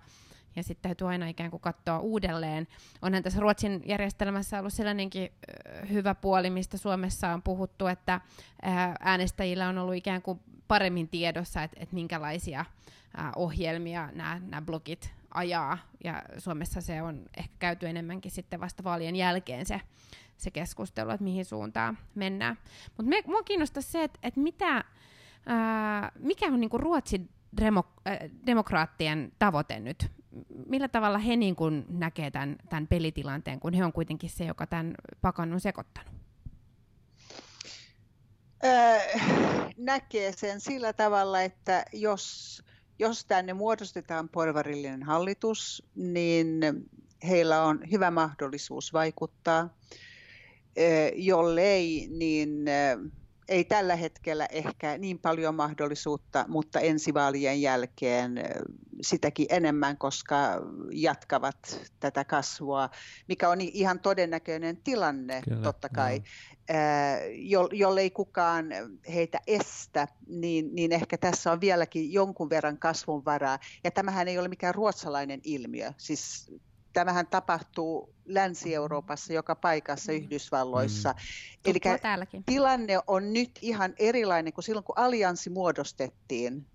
ja 0.56 0.62
sitten 0.62 0.82
täytyy 0.82 1.08
aina 1.08 1.28
ikään 1.28 1.50
kuin 1.50 1.60
katsoa 1.60 1.98
uudelleen. 1.98 2.68
Onhan 3.02 3.22
tässä 3.22 3.40
Ruotsin 3.40 3.82
järjestelmässä 3.86 4.58
ollut 4.58 4.72
sellainenkin 4.72 5.32
hyvä 5.90 6.14
puoli, 6.14 6.50
mistä 6.50 6.78
Suomessa 6.78 7.28
on 7.28 7.42
puhuttu, 7.42 7.86
että 7.86 8.20
äänestäjillä 9.00 9.68
on 9.68 9.78
ollut 9.78 9.94
ikään 9.94 10.22
kuin 10.22 10.40
paremmin 10.68 11.08
tiedossa, 11.08 11.62
että, 11.62 11.76
että 11.80 11.94
minkälaisia 11.94 12.64
ohjelmia 13.36 14.08
nämä, 14.12 14.40
nämä 14.48 14.62
blogit 14.62 15.21
ajaa, 15.34 15.78
ja 16.04 16.22
Suomessa 16.38 16.80
se 16.80 17.02
on 17.02 17.24
ehkä 17.36 17.54
käyty 17.58 17.86
enemmänkin 17.86 18.30
sitten 18.30 18.60
vasta 18.60 18.84
vaalien 18.84 19.16
jälkeen 19.16 19.66
se, 19.66 19.80
se 20.36 20.50
keskustelu, 20.50 21.10
että 21.10 21.24
mihin 21.24 21.44
suuntaan 21.44 21.98
mennään. 22.14 22.58
Mutta 22.96 23.10
minua 23.26 23.42
kiinnostaa 23.42 23.82
se, 23.82 24.04
että, 24.04 24.18
että 24.22 24.40
mitä, 24.40 24.84
ää, 25.46 26.12
mikä 26.18 26.46
on 26.46 26.60
niinku 26.60 26.78
Ruotsin 26.78 27.30
demo, 27.60 27.84
äh, 28.08 28.18
demokraattien 28.46 29.32
tavoite 29.38 29.80
nyt? 29.80 30.10
Millä 30.66 30.88
tavalla 30.88 31.18
he 31.18 31.36
niin 31.36 31.56
kun 31.56 31.86
näkee 31.88 32.30
tämän, 32.30 32.56
tämän 32.68 32.86
pelitilanteen, 32.86 33.60
kun 33.60 33.74
he 33.74 33.84
on 33.84 33.92
kuitenkin 33.92 34.30
se, 34.30 34.44
joka 34.44 34.66
tämän 34.66 34.94
pakan 35.20 35.52
on 35.52 35.60
sekoittanut? 35.60 36.12
näkee 39.76 40.32
sen 40.32 40.60
sillä 40.60 40.92
tavalla, 40.92 41.42
että 41.42 41.84
jos 41.92 42.62
jos 42.98 43.24
tänne 43.24 43.52
muodostetaan 43.52 44.28
porvarillinen 44.28 45.02
hallitus, 45.02 45.82
niin 45.94 46.60
heillä 47.28 47.62
on 47.62 47.80
hyvä 47.90 48.10
mahdollisuus 48.10 48.92
vaikuttaa. 48.92 49.76
Jollei, 51.14 52.08
niin 52.10 52.64
ei 53.48 53.64
tällä 53.64 53.96
hetkellä 53.96 54.46
ehkä 54.46 54.98
niin 54.98 55.18
paljon 55.18 55.54
mahdollisuutta, 55.54 56.44
mutta 56.48 56.80
ensi 56.80 57.14
vaalien 57.14 57.62
jälkeen 57.62 58.34
sitäkin 59.02 59.46
enemmän, 59.50 59.98
koska 59.98 60.36
jatkavat 60.92 61.90
tätä 62.00 62.24
kasvua, 62.24 62.90
mikä 63.28 63.48
on 63.48 63.60
ihan 63.60 64.00
todennäköinen 64.00 64.76
tilanne 64.76 65.42
Kyllä, 65.42 65.62
totta 65.62 65.88
kai. 65.88 66.18
No. 66.18 66.24
Jollei 67.72 68.10
kukaan 68.10 68.66
heitä 69.14 69.40
estä, 69.46 70.08
niin, 70.26 70.74
niin 70.74 70.92
ehkä 70.92 71.18
tässä 71.18 71.52
on 71.52 71.60
vieläkin 71.60 72.12
jonkun 72.12 72.50
verran 72.50 72.78
kasvun 72.78 73.24
varaa. 73.24 73.58
Ja 73.84 73.90
tämähän 73.90 74.28
ei 74.28 74.38
ole 74.38 74.48
mikään 74.48 74.74
ruotsalainen 74.74 75.40
ilmiö. 75.44 75.92
Siis 75.98 76.52
tämähän 76.92 77.26
tapahtuu 77.26 78.14
Länsi-Euroopassa, 78.24 79.32
joka 79.32 79.54
paikassa, 79.54 80.12
mm. 80.12 80.18
Yhdysvalloissa. 80.18 81.12
Mm. 81.12 81.70
Eli 81.70 81.80
tilanne 82.46 82.98
on 83.06 83.32
nyt 83.32 83.58
ihan 83.62 83.94
erilainen 83.98 84.52
kuin 84.52 84.64
silloin, 84.64 84.84
kun 84.84 84.98
allianssi 84.98 85.50
muodostettiin 85.50 86.66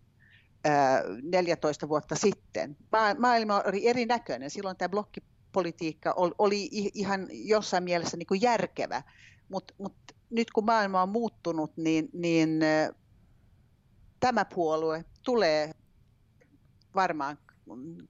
14 1.24 1.90
vuotta 1.90 2.16
sitten. 2.16 2.78
Maailma 3.18 3.62
oli 3.68 3.88
erinäköinen. 3.88 4.50
Silloin 4.50 4.78
tämä 4.78 4.90
blokkipolitiikka 4.90 6.14
oli 6.38 6.70
ihan 6.94 7.28
jossain 7.32 7.84
mielessä 7.84 8.18
niin 8.18 8.28
kuin 8.28 8.42
järkevä, 8.42 9.04
mutta 9.50 9.74
mut 9.78 9.96
nyt 10.30 10.52
kun 10.52 10.66
maailma 10.66 11.02
on 11.02 11.10
muuttunut, 11.10 11.78
niin, 11.78 12.10
niin 12.14 12.60
tämä 14.20 14.46
puolue 14.46 15.06
tulee 15.24 15.72
varmaan 16.96 17.38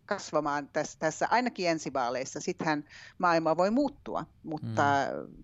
kasvamaan 0.05 0.69
tässä, 0.73 0.99
tässä 0.99 1.27
ainakin 1.31 1.69
ensivaaleissa. 1.69 2.39
Sittenhän 2.39 2.83
maailma 3.17 3.57
voi 3.57 3.71
muuttua, 3.71 4.25
mutta 4.43 4.81
mm 4.81 5.43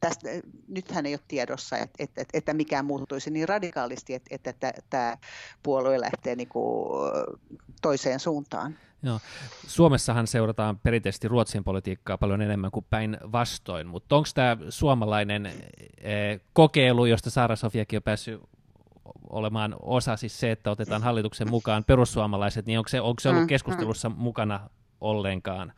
tästä, 0.00 0.28
nythän 0.68 1.06
ei 1.06 1.14
ole 1.14 1.20
tiedossa, 1.28 1.78
että, 1.78 2.04
että, 2.04 2.24
että 2.32 2.54
mikään 2.54 2.84
muuttuisi 2.84 3.30
niin 3.30 3.48
radikaalisti, 3.48 4.14
että, 4.14 4.34
että, 4.34 4.50
että 4.50 4.82
tämä 4.90 5.16
puolue 5.62 6.00
lähtee 6.00 6.36
niin 6.36 6.48
kuin 6.48 6.88
toiseen 7.82 8.20
suuntaan. 8.20 8.78
Joo. 9.02 9.20
Suomessahan 9.66 10.26
seurataan 10.26 10.78
perinteisesti 10.78 11.28
Ruotsin 11.28 11.64
politiikkaa 11.64 12.18
paljon 12.18 12.42
enemmän 12.42 12.70
kuin 12.70 12.86
päinvastoin, 12.90 13.86
mutta 13.86 14.16
onko 14.16 14.28
tämä 14.34 14.56
suomalainen 14.68 15.46
eh, 15.46 16.40
kokeilu, 16.52 17.06
josta 17.06 17.30
Saara 17.30 17.56
Sofiakin 17.56 17.96
on 17.96 18.02
päässyt 18.02 18.40
olemaan 19.30 19.76
osa, 19.82 20.16
siis 20.16 20.40
se, 20.40 20.50
että 20.50 20.70
otetaan 20.70 21.02
hallituksen 21.02 21.50
mukaan 21.50 21.84
perussuomalaiset, 21.84 22.66
niin 22.66 22.78
onko 22.78 22.88
se, 22.88 23.00
onko 23.00 23.20
se 23.20 23.28
ollut 23.28 23.42
mm, 23.42 23.48
keskustelussa 23.48 24.08
mm. 24.08 24.14
mukana 24.18 24.70
ollenkaan? 25.00 25.72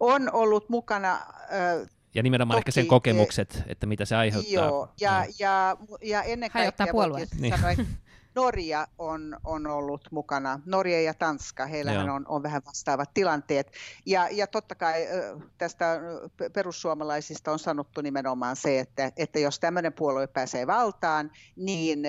On 0.00 0.32
ollut 0.32 0.68
mukana. 0.68 1.12
Äh, 1.12 1.88
ja 2.14 2.22
nimenomaan 2.22 2.56
Toki, 2.56 2.60
ehkä 2.60 2.70
sen 2.70 2.86
kokemukset, 2.86 3.62
että 3.66 3.86
mitä 3.86 4.04
se 4.04 4.16
aiheuttaa. 4.16 4.52
Joo, 4.52 4.88
ja, 5.00 5.26
ja, 5.38 5.76
ja 6.02 6.22
ennen 6.22 6.50
kaikkea 6.50 6.86
niin. 7.38 7.58
sanoa, 7.58 7.74
Norja 8.34 8.86
on, 8.98 9.36
on 9.44 9.66
ollut 9.66 10.08
mukana, 10.10 10.60
Norja 10.66 11.02
ja 11.02 11.14
Tanska, 11.14 11.66
heillähän 11.66 12.10
on, 12.10 12.24
on 12.28 12.42
vähän 12.42 12.62
vastaavat 12.66 13.14
tilanteet. 13.14 13.72
Ja, 14.06 14.28
ja 14.30 14.46
totta 14.46 14.74
kai 14.74 15.06
tästä 15.58 16.00
perussuomalaisista 16.52 17.52
on 17.52 17.58
sanottu 17.58 18.00
nimenomaan 18.00 18.56
se, 18.56 18.78
että, 18.78 19.12
että 19.16 19.38
jos 19.38 19.60
tämmöinen 19.60 19.92
puolue 19.92 20.26
pääsee 20.26 20.66
valtaan, 20.66 21.30
niin 21.56 22.02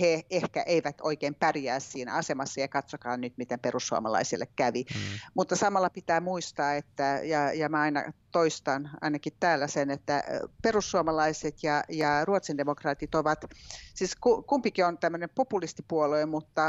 he 0.00 0.22
ehkä 0.30 0.62
eivät 0.62 0.96
oikein 1.00 1.34
pärjää 1.34 1.80
siinä 1.80 2.14
asemassa 2.14 2.60
ja 2.60 2.68
katsokaa 2.68 3.16
nyt, 3.16 3.32
miten 3.36 3.60
perussuomalaisille 3.60 4.46
kävi. 4.56 4.84
Mm. 4.94 5.00
Mutta 5.34 5.56
samalla 5.56 5.90
pitää 5.90 6.20
muistaa, 6.20 6.74
että, 6.74 7.20
ja, 7.22 7.52
ja 7.52 7.68
mä 7.68 7.80
aina 7.80 8.12
toistan 8.30 8.90
ainakin 9.00 9.32
täällä 9.40 9.66
sen, 9.66 9.90
että 9.90 10.24
perussuomalaiset 10.62 11.62
ja, 11.62 11.84
ja 11.88 12.24
ruotsin 12.24 12.58
demokraatit 12.58 13.14
ovat, 13.14 13.44
siis 13.94 14.16
kumpikin 14.46 14.86
on 14.86 14.98
tämmöinen 14.98 15.28
populistipuolue, 15.34 16.26
mutta 16.26 16.62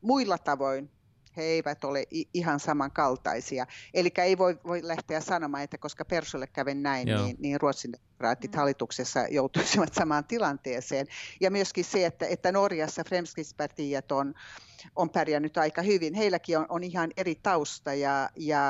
muilla 0.00 0.38
tavoin 0.38 0.90
he 1.40 1.46
eivät 1.46 1.84
ole 1.84 2.04
ihan 2.34 2.60
samankaltaisia. 2.60 3.66
Eli 3.94 4.10
ei 4.16 4.38
voi, 4.38 4.58
voi 4.66 4.80
lähteä 4.82 5.20
sanomaan, 5.20 5.62
että 5.62 5.78
koska 5.78 6.04
Persulle 6.04 6.46
kävi 6.46 6.74
näin, 6.74 7.06
niin, 7.06 7.36
niin 7.38 7.60
Ruotsin 7.60 7.92
demokraatit 7.92 8.52
mm. 8.52 8.56
hallituksessa 8.56 9.20
joutuisivat 9.30 9.94
samaan 9.94 10.24
tilanteeseen. 10.24 11.06
Ja 11.40 11.50
myöskin 11.50 11.84
se, 11.84 12.06
että, 12.06 12.26
että 12.26 12.52
Norjassa 12.52 13.04
Fremskrittspartiet 13.04 14.12
on, 14.12 14.34
on 14.96 15.10
pärjännyt 15.10 15.58
aika 15.58 15.82
hyvin. 15.82 16.14
Heilläkin 16.14 16.58
on, 16.58 16.66
on 16.68 16.84
ihan 16.84 17.10
eri 17.16 17.34
tausta 17.34 17.94
ja, 17.94 18.30
ja 18.36 18.62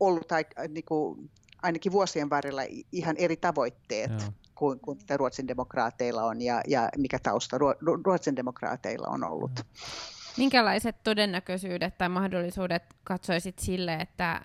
ollut 0.00 0.32
aika, 0.32 0.62
niin 0.68 0.84
kuin, 0.84 1.30
ainakin 1.62 1.92
vuosien 1.92 2.30
varrella 2.30 2.62
ihan 2.92 3.16
eri 3.16 3.36
tavoitteet. 3.36 4.10
Joo 4.10 4.32
kuin, 4.62 4.80
kuin 4.80 4.98
Ruotsin 5.16 5.48
demokraateilla 5.48 6.22
on 6.22 6.40
ja, 6.42 6.60
ja 6.66 6.88
mikä 6.96 7.18
tausta 7.18 7.58
Ruotsin 8.04 8.36
demokraateilla 8.36 9.06
on 9.08 9.24
ollut. 9.24 9.50
Mm. 9.50 10.21
Minkälaiset 10.36 11.02
todennäköisyydet 11.02 11.98
tai 11.98 12.08
mahdollisuudet 12.08 12.82
katsoisit 13.04 13.58
sille, 13.58 13.94
että 13.94 14.32
äh, 14.32 14.42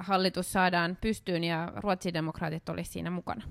hallitus 0.00 0.52
saadaan 0.52 0.98
pystyyn 1.00 1.44
ja 1.44 1.72
ruotsidemokraatit 1.76 2.68
olisi 2.68 2.92
siinä 2.92 3.10
mukana? 3.10 3.44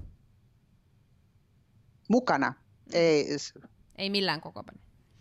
Mukana? 2.09 2.53
Ei, 2.93 3.27
ei 3.97 4.09
millään 4.09 4.41
koko 4.41 4.63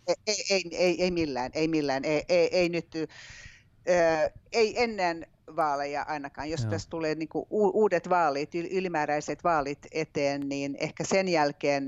ei, 0.07 0.15
ei, 0.49 0.63
ei, 0.71 1.03
ei 1.03 1.11
millään, 1.11 1.51
ei 1.53 1.67
millään, 1.67 2.05
ei, 2.05 2.23
ei, 2.29 2.57
ei 2.57 2.69
nyt, 2.69 2.95
äh, 2.95 4.31
ei 4.51 4.83
ennen 4.83 5.27
vaaleja 5.55 6.05
ainakaan. 6.07 6.49
Jos 6.49 6.61
Joo. 6.61 6.71
tässä 6.71 6.89
tulee 6.89 7.15
niin 7.15 7.29
kuin 7.29 7.45
uudet 7.49 8.09
vaalit, 8.09 8.55
ylimääräiset 8.55 9.43
vaalit 9.43 9.79
eteen, 9.91 10.49
niin 10.49 10.75
ehkä 10.79 11.03
sen 11.03 11.27
jälkeen 11.27 11.87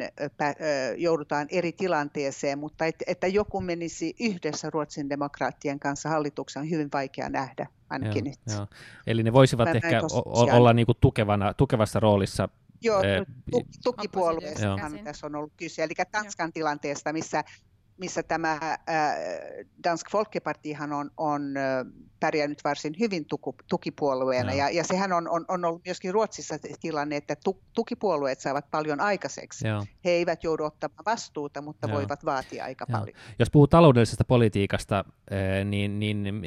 joudutaan 0.97 1.47
eri 1.51 1.71
tilanteeseen, 1.71 2.59
mutta 2.59 2.85
että, 2.85 3.05
että 3.07 3.27
joku 3.27 3.61
menisi 3.61 4.15
yhdessä 4.19 4.69
Ruotsin 4.69 5.09
demokraattien 5.09 5.79
kanssa 5.79 6.09
hallituksen 6.09 6.61
on 6.61 6.69
hyvin 6.69 6.89
vaikea 6.93 7.29
nähdä 7.29 7.67
ainakin 7.89 8.25
Joo, 8.25 8.35
nyt. 8.47 8.59
Jo. 8.59 8.67
Eli 9.07 9.23
ne 9.23 9.33
voisivat 9.33 9.69
Mä 9.69 9.71
ehkä 9.71 10.01
o- 10.03 10.57
olla 10.57 10.73
niin 10.73 10.85
kuin 10.85 10.97
tukevana, 11.01 11.53
tukevassa 11.53 11.99
roolissa 11.99 12.49
Joo, 12.81 13.01
tukipuolueesta 13.83 14.75
tässä 15.03 15.27
on 15.27 15.35
ollut 15.35 15.53
kyse. 15.57 15.83
Eli 15.83 15.93
Tanskan 16.11 16.47
Joo. 16.47 16.51
tilanteesta, 16.51 17.13
missä 17.13 17.43
missä 17.97 18.23
tämä 18.23 18.51
äh, 18.51 18.79
Dansk 19.83 20.11
Folkepartihan 20.11 20.93
on, 20.93 21.11
on 21.17 21.53
pärjännyt 22.25 22.63
varsin 22.63 22.95
hyvin 22.99 23.25
tuku, 23.25 23.55
tukipuolueena. 23.69 24.53
Ja, 24.53 24.69
ja 24.69 24.83
sehän 24.83 25.13
on, 25.13 25.29
on, 25.29 25.45
on 25.47 25.65
ollut 25.65 25.81
myöskin 25.85 26.13
Ruotsissa 26.13 26.55
tilanne, 26.81 27.15
että 27.15 27.35
tu, 27.43 27.61
tukipuolueet 27.73 28.39
saavat 28.39 28.71
paljon 28.71 29.01
aikaiseksi. 29.01 29.67
Joo. 29.67 29.85
He 30.05 30.09
eivät 30.09 30.43
joudu 30.43 30.63
ottamaan 30.63 31.05
vastuuta, 31.05 31.61
mutta 31.61 31.87
Joo. 31.87 31.97
voivat 31.97 32.25
vaatia 32.25 32.63
aika 32.63 32.85
Joo. 32.89 32.99
paljon. 32.99 33.17
Jos 33.39 33.49
puhuu 33.51 33.67
taloudellisesta 33.67 34.23
politiikasta, 34.23 35.05
niin, 35.65 35.99
niin 35.99 36.41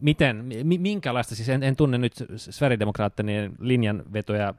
miten, 0.00 0.44
minkälaista, 0.64 1.34
siis 1.34 1.48
en, 1.48 1.62
en 1.62 1.76
tunne 1.76 1.98
nyt 1.98 2.14
Sverigedemokraattien 2.36 3.52
linjanvetoja 3.58 4.54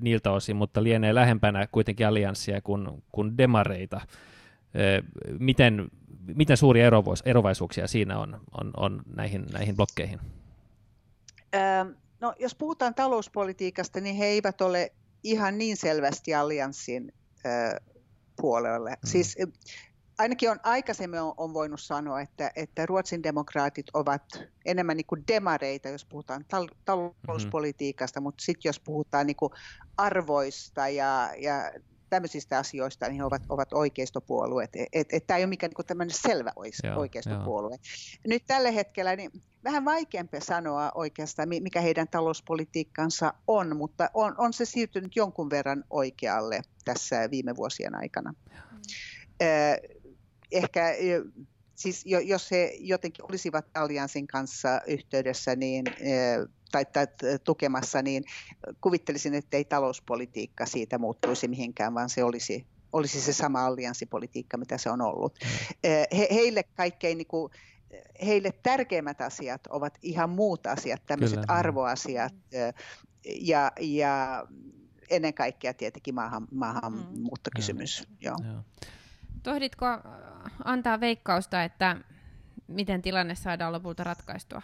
niiltä 0.00 0.30
osin, 0.32 0.56
mutta 0.56 0.82
lienee 0.82 1.14
lähempänä 1.14 1.66
kuitenkin 1.66 2.06
allianssia 2.06 2.60
kuin, 2.60 2.88
kuin 3.12 3.38
demareita 3.38 4.00
miten, 5.38 5.88
miten 6.34 6.56
suuria 6.56 6.90
erovaisuuksia 7.24 7.86
siinä 7.86 8.18
on, 8.18 8.40
on, 8.60 8.70
on 8.76 9.02
näihin, 9.16 9.46
näihin 9.52 9.76
blokkeihin? 9.76 10.20
No, 12.20 12.34
jos 12.38 12.54
puhutaan 12.54 12.94
talouspolitiikasta, 12.94 14.00
niin 14.00 14.16
he 14.16 14.26
eivät 14.26 14.60
ole 14.60 14.92
ihan 15.22 15.58
niin 15.58 15.76
selvästi 15.76 16.34
allianssin 16.34 17.12
puolelle. 18.36 18.90
Mm. 18.90 18.96
Siis 19.04 19.36
ainakin 20.18 20.50
on 20.50 20.60
aikaisemmin 20.62 21.20
on, 21.20 21.34
on 21.36 21.54
voinut 21.54 21.80
sanoa, 21.80 22.20
että, 22.20 22.50
että 22.56 22.86
Ruotsin 22.86 23.22
demokraatit 23.22 23.86
ovat 23.94 24.22
enemmän 24.64 24.96
niin 24.96 25.06
kuin 25.06 25.24
demareita, 25.28 25.88
jos 25.88 26.04
puhutaan 26.04 26.44
tal- 26.48 26.74
talouspolitiikasta, 26.84 28.20
mm-hmm. 28.20 28.26
mutta 28.26 28.44
sitten 28.44 28.68
jos 28.68 28.80
puhutaan 28.80 29.26
niin 29.26 29.36
kuin 29.36 29.52
arvoista 29.96 30.88
ja, 30.88 31.30
ja 31.38 31.72
tämmöisistä 32.10 32.58
asioista, 32.58 33.08
niin 33.08 33.16
he 33.16 33.24
ovat, 33.24 33.42
ovat 33.48 33.72
oikeistopuolueet. 33.72 34.70
Että 34.92 35.16
et, 35.16 35.26
tämä 35.26 35.38
ei 35.38 35.44
ole 35.44 35.48
mikään 35.48 35.72
niin 35.76 35.86
tämmöinen 35.86 36.16
selvä 36.16 36.52
oikeistopuolue. 36.96 37.70
Joo. 37.70 38.22
Nyt 38.26 38.42
tällä 38.46 38.70
hetkellä 38.70 39.16
niin 39.16 39.30
vähän 39.64 39.84
vaikeampi 39.84 40.40
sanoa 40.40 40.92
oikeastaan, 40.94 41.48
mikä 41.48 41.80
heidän 41.80 42.08
talouspolitiikkansa 42.08 43.34
on, 43.46 43.76
mutta 43.76 44.10
on, 44.14 44.34
on 44.38 44.52
se 44.52 44.64
siirtynyt 44.64 45.16
jonkun 45.16 45.50
verran 45.50 45.84
oikealle 45.90 46.62
tässä 46.84 47.30
viime 47.30 47.56
vuosien 47.56 47.94
aikana. 47.94 48.32
Mm. 48.32 48.78
ehkä 50.52 50.94
siis 51.74 52.04
jos 52.24 52.50
he 52.50 52.76
jotenkin 52.80 53.24
olisivat 53.24 53.66
Alliansin 53.74 54.26
kanssa 54.26 54.80
yhteydessä 54.86 55.56
niin, 55.56 55.84
tai, 56.72 56.84
tai 56.84 57.06
tukemassa, 57.44 58.02
niin 58.02 58.24
kuvittelisin, 58.80 59.34
että 59.34 59.56
ei 59.56 59.64
talouspolitiikka 59.64 60.66
siitä 60.66 60.98
muuttuisi 60.98 61.48
mihinkään, 61.48 61.94
vaan 61.94 62.08
se 62.08 62.24
olisi, 62.24 62.66
olisi 62.92 63.20
se 63.20 63.32
sama 63.32 63.66
allianssipolitiikka, 63.66 64.56
mitä 64.56 64.78
se 64.78 64.90
on 64.90 65.00
ollut. 65.00 65.38
He, 66.16 66.28
heille 66.30 66.62
kaikkein 66.62 67.18
niin 67.18 67.26
kuin, 67.26 67.52
heille 68.26 68.52
tärkeimmät 68.62 69.20
asiat 69.20 69.66
ovat 69.66 69.98
ihan 70.02 70.30
muut 70.30 70.66
asiat, 70.66 71.02
tämmöiset 71.06 71.40
Kyllä. 71.40 71.58
arvoasiat 71.58 72.34
ja, 73.40 73.72
ja 73.80 74.46
ennen 75.10 75.34
kaikkea 75.34 75.74
tietenkin 75.74 76.14
maahan, 76.14 76.48
maahanmuuttokysymys. 76.50 78.08
Mm. 78.08 78.16
Joo. 78.20 78.36
Joo. 78.44 78.62
Tohditko 79.42 79.86
antaa 80.64 81.00
veikkausta, 81.00 81.64
että 81.64 81.96
miten 82.68 83.02
tilanne 83.02 83.34
saadaan 83.34 83.72
lopulta 83.72 84.04
ratkaistua? 84.04 84.62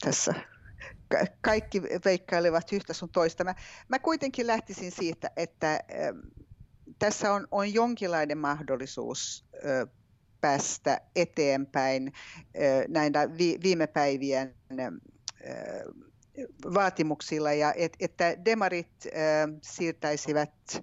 Tässä 0.00 0.34
kaikki 1.40 1.82
veikkailevat 1.82 2.72
yhtä 2.72 2.92
sun 2.92 3.08
toista. 3.08 3.44
Mä, 3.44 3.54
mä 3.88 3.98
kuitenkin 3.98 4.46
lähtisin 4.46 4.92
siitä, 4.92 5.30
että 5.36 5.72
äh, 5.72 5.80
tässä 6.98 7.32
on, 7.32 7.48
on 7.50 7.74
jonkinlainen 7.74 8.38
mahdollisuus 8.38 9.44
päästä 10.40 11.00
eteenpäin 11.16 12.12
näinä 12.88 13.38
vi, 13.38 13.58
viime 13.62 13.86
päivien 13.86 14.54
vaatimuksilla 16.74 17.52
ja 17.52 17.72
et, 17.72 17.96
että 18.00 18.44
demarit 18.44 19.06
siirtäisivät 19.62 20.82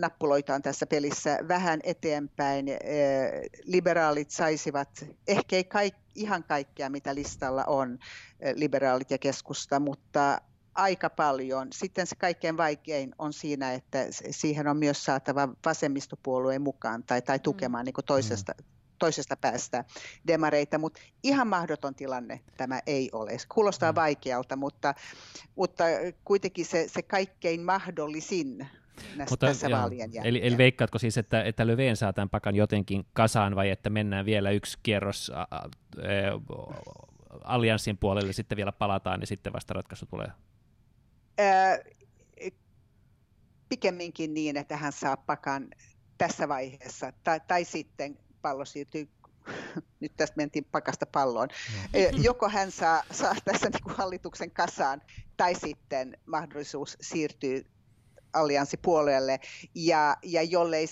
nappuloitaan 0.00 0.62
tässä 0.62 0.86
pelissä 0.86 1.38
vähän 1.48 1.80
eteenpäin. 1.82 2.66
Liberaalit 3.64 4.30
saisivat, 4.30 4.88
ehkä 5.28 5.56
ei 5.56 5.64
kaik, 5.64 5.94
ihan 6.14 6.44
kaikkea 6.44 6.90
mitä 6.90 7.14
listalla 7.14 7.64
on, 7.66 7.98
liberaalit 8.54 9.10
ja 9.10 9.18
keskusta, 9.18 9.80
mutta 9.80 10.40
aika 10.74 11.10
paljon. 11.10 11.68
Sitten 11.72 12.06
se 12.06 12.16
kaikkein 12.16 12.56
vaikein 12.56 13.14
on 13.18 13.32
siinä, 13.32 13.72
että 13.72 14.06
siihen 14.30 14.68
on 14.68 14.76
myös 14.76 15.04
saatava 15.04 15.48
vasemmistopuolueen 15.64 16.62
mukaan 16.62 17.02
tai, 17.02 17.22
tai 17.22 17.38
tukemaan 17.38 17.84
mm. 17.84 17.86
niin 17.86 18.06
toisesta, 18.06 18.54
toisesta 18.98 19.36
päästä 19.36 19.84
demareita, 20.26 20.78
mutta 20.78 21.00
ihan 21.22 21.46
mahdoton 21.46 21.94
tilanne 21.94 22.40
tämä 22.56 22.80
ei 22.86 23.10
ole. 23.12 23.38
Se 23.38 23.46
kuulostaa 23.54 23.92
mm. 23.92 23.96
vaikealta, 23.96 24.56
mutta, 24.56 24.94
mutta 25.56 25.84
kuitenkin 26.24 26.66
se, 26.66 26.88
se 26.88 27.02
kaikkein 27.02 27.62
mahdollisin 27.62 28.68
näistä, 29.16 29.32
Mutta, 29.32 29.46
tässä 29.46 29.68
joo, 29.68 29.80
vaalien 29.80 29.98
jälkeen. 29.98 30.26
Eli, 30.26 30.46
eli 30.46 30.58
veikkaatko 30.58 30.98
siis, 30.98 31.18
että, 31.18 31.42
että 31.42 31.66
Löfven 31.66 31.96
saa 31.96 32.12
tämän 32.12 32.30
pakan 32.30 32.54
jotenkin 32.54 33.06
kasaan 33.12 33.56
vai 33.56 33.70
että 33.70 33.90
mennään 33.90 34.26
vielä 34.26 34.50
yksi 34.50 34.78
kierros 34.82 35.32
ä, 35.34 35.40
ä, 35.40 35.46
allianssin 37.44 37.98
puolelle, 37.98 38.32
sitten 38.32 38.56
vielä 38.56 38.72
palataan, 38.72 39.20
niin 39.20 39.26
sitten 39.26 39.52
vasta 39.52 39.74
ratkaisu 39.74 40.06
tulee? 40.06 40.28
Ää, 41.38 41.78
pikemminkin 43.68 44.34
niin, 44.34 44.56
että 44.56 44.76
hän 44.76 44.92
saa 44.92 45.16
pakan 45.16 45.68
tässä 46.18 46.48
vaiheessa, 46.48 47.12
tai, 47.24 47.40
tai 47.48 47.64
sitten 47.64 48.18
pallo 48.42 48.64
siirtyy 48.64 49.08
nyt 50.00 50.12
tästä 50.16 50.36
mentiin 50.36 50.64
pakasta 50.72 51.06
palloon. 51.06 51.48
Joko 52.22 52.48
hän 52.48 52.70
saa, 52.70 53.02
saa 53.10 53.34
tässä 53.44 53.68
niin 53.70 53.82
kuin 53.82 53.96
hallituksen 53.96 54.50
kasaan, 54.50 55.02
tai 55.36 55.54
sitten 55.54 56.16
mahdollisuus 56.26 56.96
siirtyy 57.00 57.66
allianssipuolelle, 58.32 59.40
ja, 59.74 60.16
ja 60.22 60.42
jollei 60.42 60.86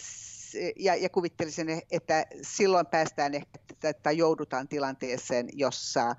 ja, 0.76 0.96
ja 0.96 1.08
kuvittelisin, 1.08 1.82
että 1.90 2.26
silloin 2.42 2.86
päästään 2.86 3.34
ehkä, 3.34 3.58
että 3.82 4.10
joudutaan 4.10 4.68
tilanteeseen, 4.68 5.48
jossa 5.52 6.14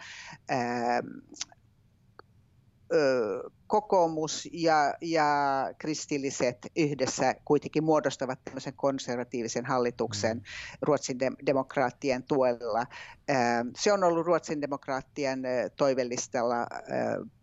ää, 0.50 1.02
kokoomus 3.68 4.50
ja, 4.54 4.94
ja 5.02 5.28
kristilliset 5.78 6.58
yhdessä 6.76 7.36
kuitenkin 7.46 7.84
muodostavat 7.84 8.40
tämmöisen 8.44 8.74
konservatiivisen 8.74 9.66
hallituksen 9.66 10.38
mm. 10.38 10.44
Ruotsin 10.82 11.20
de- 11.20 11.46
demokraattien 11.46 12.24
tuella. 12.24 12.86
Se 13.78 13.94
on 13.94 14.04
ollut 14.04 14.26
Ruotsin 14.26 14.62
demokraattien 14.62 15.44
toivellistalla 15.76 16.68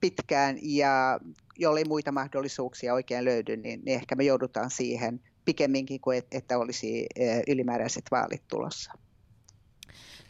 pitkään 0.00 0.58
ja 0.62 1.20
jollei 1.58 1.84
muita 1.84 2.12
mahdollisuuksia 2.12 2.94
oikein 2.94 3.24
löydy, 3.24 3.56
niin, 3.56 3.82
niin 3.84 3.96
ehkä 3.96 4.14
me 4.14 4.24
joudutaan 4.24 4.70
siihen 4.70 5.20
pikemminkin 5.44 6.00
kuin 6.00 6.22
että 6.32 6.58
olisi 6.58 7.06
ylimääräiset 7.48 8.04
vaalit 8.10 8.42
tulossa. 8.48 8.92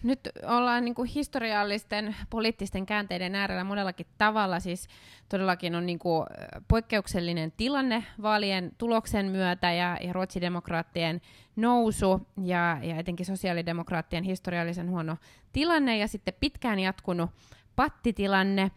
Nyt 0.03 0.29
ollaan 0.43 0.85
niin 0.85 0.95
kuin 0.95 1.09
historiallisten 1.09 2.17
poliittisten 2.31 2.87
käänteiden 2.87 3.35
äärellä 3.35 3.65
monellakin 3.65 4.07
tavalla. 4.19 4.61
Siis 4.61 4.89
todellakin 5.29 5.75
on 5.75 5.87
niin 5.87 5.99
kuin 5.99 6.27
poikkeuksellinen 6.69 7.53
tilanne 7.57 8.05
vaalien 8.23 8.73
tuloksen 8.79 9.27
myötä 9.27 9.73
ja, 9.73 9.99
ja 10.01 10.13
ruotsidemokraattien 10.13 11.21
nousu 11.57 12.27
ja, 12.43 12.79
ja 12.83 12.97
etenkin 12.97 13.27
sosiaalidemokraattien 13.27 14.25
historiallisen 14.25 14.91
huono 14.91 15.17
tilanne 15.53 15.99
ja 15.99 16.09
sitten 16.09 16.35
pitkään 16.41 16.79
jatkunut 16.79 17.31
pattitilanne. 17.77 18.71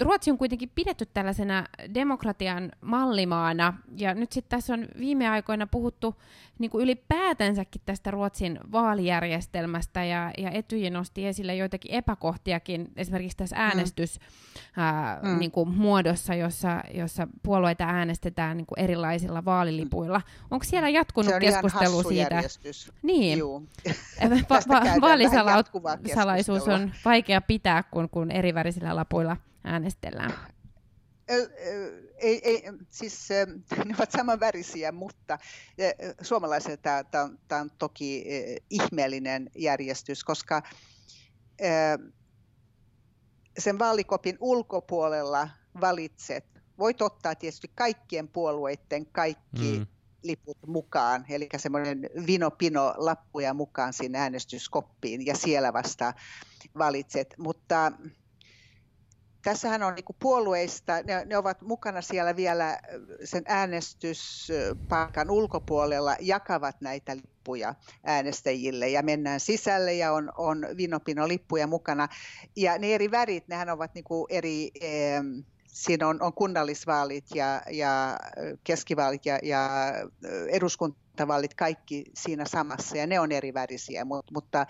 Ruotsi 0.00 0.30
on 0.30 0.38
kuitenkin 0.38 0.70
pidetty 0.74 1.06
tällaisena 1.06 1.64
demokratian 1.94 2.72
mallimaana, 2.80 3.74
ja 3.96 4.14
nyt 4.14 4.32
sitten 4.32 4.58
tässä 4.58 4.74
on 4.74 4.88
viime 4.98 5.28
aikoina 5.28 5.66
puhuttu 5.66 6.14
niin 6.58 6.70
kuin 6.70 6.82
ylipäätänsäkin 6.82 7.82
tästä 7.86 8.10
Ruotsin 8.10 8.60
vaalijärjestelmästä, 8.72 10.04
ja, 10.04 10.30
ja 10.38 10.50
Etyji 10.50 10.90
nosti 10.90 11.26
esille 11.26 11.54
joitakin 11.54 11.90
epäkohtiakin, 11.90 12.88
esimerkiksi 12.96 13.36
tässä 13.36 13.56
mm. 13.56 13.62
äänestys 13.62 14.20
mm. 14.20 14.82
Ää, 14.82 15.20
mm. 15.22 15.38
Niin 15.38 15.50
kuin 15.50 15.68
muodossa, 15.68 16.34
jossa, 16.34 16.80
jossa 16.94 17.28
puolueita 17.42 17.84
äänestetään 17.84 18.56
niin 18.56 18.66
kuin 18.66 18.78
erilaisilla 18.78 19.44
vaalilipuilla. 19.44 20.22
Onko 20.50 20.64
siellä 20.64 20.88
jatkunut 20.88 21.34
keskustelu 21.40 22.02
siitä? 22.02 22.34
Järjestys. 22.34 22.92
Niin. 23.02 23.38
Va- 24.50 24.60
va- 24.68 25.00
vaalisalaisuus 25.00 26.68
on 26.68 26.92
vaikea 27.04 27.40
pitää, 27.40 27.82
kun, 27.82 28.08
kun 28.10 28.29
erivärisillä 28.32 28.96
lapuilla 28.96 29.36
äänestellään 29.64 30.32
ei, 32.18 32.40
ei, 32.44 32.62
siis 32.88 33.28
ne 33.84 33.94
ovat 33.98 34.10
samanvärisiä, 34.10 34.92
mutta 34.92 35.38
suomalaisille 36.22 36.76
tämä, 36.76 37.04
tämä, 37.04 37.24
on, 37.24 37.38
tämä 37.48 37.60
on 37.60 37.70
toki 37.78 38.24
ihmeellinen 38.70 39.50
järjestys, 39.56 40.24
koska 40.24 40.62
sen 43.58 43.78
vaalikopin 43.78 44.36
ulkopuolella 44.40 45.48
valitset, 45.80 46.44
voit 46.78 47.02
ottaa 47.02 47.34
tietysti 47.34 47.70
kaikkien 47.74 48.28
puolueiden 48.28 49.06
kaikki 49.06 49.78
mm. 49.78 49.86
liput 50.22 50.58
mukaan, 50.66 51.24
eli 51.28 51.48
semmoinen 51.56 52.10
vinopino 52.26 52.94
lappuja 52.96 53.54
mukaan 53.54 53.92
sinne 53.92 54.18
äänestyskoppiin 54.18 55.26
ja 55.26 55.36
siellä 55.36 55.72
vasta 55.72 56.14
valitset, 56.78 57.34
mutta 57.38 57.92
tässähän 59.42 59.82
on 59.82 59.94
niin 59.94 60.04
puolueista, 60.18 61.02
ne, 61.02 61.24
ne 61.24 61.36
ovat 61.36 61.62
mukana 61.62 62.02
siellä 62.02 62.36
vielä 62.36 62.78
sen 63.24 63.42
äänestyspaikan 63.46 65.30
ulkopuolella, 65.30 66.16
jakavat 66.20 66.80
näitä 66.80 67.16
lippuja 67.16 67.74
äänestäjille 68.04 68.88
ja 68.88 69.02
mennään 69.02 69.40
sisälle 69.40 69.94
ja 69.94 70.12
on, 70.12 70.32
on 70.38 70.66
vinopino-lippuja 70.76 71.66
mukana. 71.66 72.08
Ja 72.56 72.78
ne 72.78 72.94
eri 72.94 73.10
värit, 73.10 73.48
nehän 73.48 73.70
ovat 73.70 73.94
niin 73.94 74.04
eri, 74.28 74.70
eh, 74.80 75.20
siinä 75.66 76.08
on, 76.08 76.22
on 76.22 76.32
kunnallisvaalit 76.32 77.24
ja, 77.34 77.62
ja 77.70 78.18
keskivaalit 78.64 79.26
ja, 79.26 79.38
ja 79.42 79.70
eduskuntavaalit 80.48 81.54
kaikki 81.54 82.04
siinä 82.14 82.44
samassa 82.44 82.96
ja 82.96 83.06
ne 83.06 83.20
on 83.20 83.32
eri 83.32 83.54
värisiä, 83.54 84.04
mutta, 84.04 84.32
mutta 84.34 84.66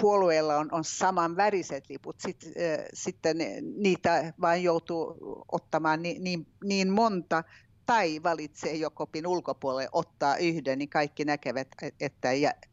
puolueella 0.00 0.56
on, 0.56 0.68
on 0.72 0.84
saman 0.84 1.36
väriset 1.36 1.84
liput, 1.88 2.20
Sit, 2.20 2.44
äh, 2.44 2.84
sitten 2.94 3.36
niitä 3.76 4.32
vain 4.40 4.62
joutuu 4.62 5.16
ottamaan 5.52 6.02
niin, 6.02 6.24
niin, 6.24 6.46
niin 6.64 6.90
monta, 6.90 7.44
tai 7.86 8.22
valitsee 8.22 8.74
jokopin 8.74 9.26
ulkopuolelle 9.26 9.88
ottaa 9.92 10.36
yhden, 10.36 10.78
niin 10.78 10.88
kaikki 10.88 11.24
näkevät, 11.24 11.68
että 12.00 12.28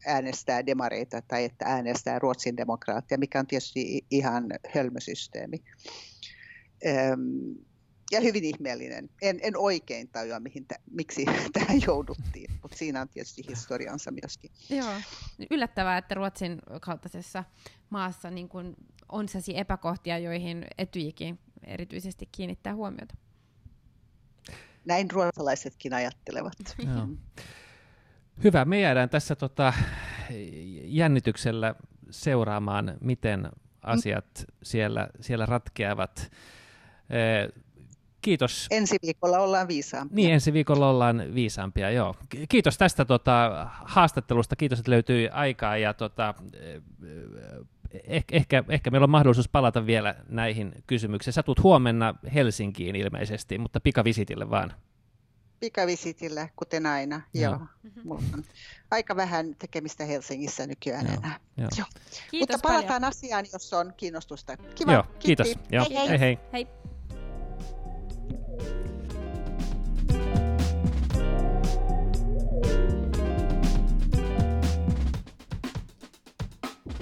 äänestää 0.06 0.66
demareita 0.66 1.22
tai 1.22 1.44
että 1.44 1.64
äänestää 1.64 2.18
Ruotsin 2.18 2.56
demokraattia, 2.56 3.18
mikä 3.18 3.40
on 3.40 3.46
tietysti 3.46 4.06
ihan 4.10 4.44
hölmösysteemi. 4.74 5.64
Ähm, 6.86 7.20
ja 8.14 8.20
hyvin 8.20 8.44
ihmeellinen. 8.44 9.10
En, 9.22 9.38
en 9.42 9.56
oikein 9.56 10.08
tajua, 10.08 10.40
mihin 10.40 10.66
tä, 10.66 10.74
miksi 10.90 11.24
tähän 11.52 11.80
jouduttiin, 11.86 12.50
mutta 12.62 12.76
siinä 12.76 13.00
on 13.00 13.08
tietysti 13.08 13.42
historiansa 13.48 14.10
myöskin. 14.10 14.50
Joo, 14.70 14.94
yllättävää, 15.50 15.98
että 15.98 16.14
Ruotsin 16.14 16.62
kaltaisessa 16.80 17.44
maassa 17.90 18.30
niin 18.30 18.48
kun 18.48 18.76
on 19.08 19.28
sellaisia 19.28 19.58
epäkohtia, 19.58 20.18
joihin 20.18 20.66
Etyjikin 20.78 21.38
erityisesti 21.66 22.28
kiinnittää 22.32 22.74
huomiota. 22.74 23.14
Näin 24.84 25.10
ruotsalaisetkin 25.10 25.94
ajattelevat. 25.94 26.52
Joo. 26.78 27.08
Hyvä, 28.44 28.64
me 28.64 28.80
jäädään 28.80 29.08
tässä 29.08 29.36
tota, 29.36 29.72
jännityksellä 30.84 31.74
seuraamaan, 32.10 32.96
miten 33.00 33.48
asiat 33.82 34.44
siellä, 34.62 35.08
siellä 35.20 35.46
ratkeavat. 35.46 36.30
Kiitos. 38.24 38.66
Ensi 38.70 38.96
viikolla 39.02 39.38
ollaan 39.38 39.68
viisaampia. 39.68 40.16
Niin, 40.16 40.32
ensi 40.32 40.52
viikolla 40.52 40.90
ollaan 40.90 41.22
viisaampia, 41.34 41.90
joo. 41.90 42.14
Kiitos 42.48 42.78
tästä 42.78 43.04
tota, 43.04 43.66
haastattelusta, 43.84 44.56
kiitos, 44.56 44.78
että 44.78 44.90
löytyi 44.90 45.28
aikaa 45.28 45.76
ja 45.76 45.94
tota, 45.94 46.34
ehkä, 48.04 48.36
ehkä, 48.36 48.64
ehkä 48.68 48.90
meillä 48.90 49.04
on 49.04 49.10
mahdollisuus 49.10 49.48
palata 49.48 49.86
vielä 49.86 50.14
näihin 50.28 50.72
kysymyksiin. 50.86 51.34
Sä 51.34 51.42
tulet 51.42 51.62
huomenna 51.62 52.14
Helsinkiin 52.34 52.96
ilmeisesti, 52.96 53.58
mutta 53.58 53.80
pikavisitille 53.80 54.50
vaan. 54.50 54.74
Pikavisitille, 55.60 56.50
kuten 56.56 56.86
aina, 56.86 57.20
joo. 57.34 57.52
joo. 57.52 57.60
Mulla 58.04 58.22
on 58.34 58.44
aika 58.90 59.16
vähän 59.16 59.54
tekemistä 59.58 60.04
Helsingissä 60.04 60.66
nykyään 60.66 61.06
joo. 61.06 61.14
enää. 61.16 61.40
Joo. 61.56 61.68
Joo. 61.78 61.86
Mutta 62.40 62.58
palataan 62.62 62.86
paljon. 62.86 63.04
asiaan, 63.04 63.44
jos 63.52 63.72
on 63.72 63.92
kiinnostusta. 63.96 64.56
Kiva, 64.56 64.92
joo, 64.92 65.04
kiitos. 65.18 65.54
Joo. 65.70 65.86
Hei, 65.90 66.08
hei. 66.08 66.20
hei. 66.20 66.38
hei. 66.52 66.83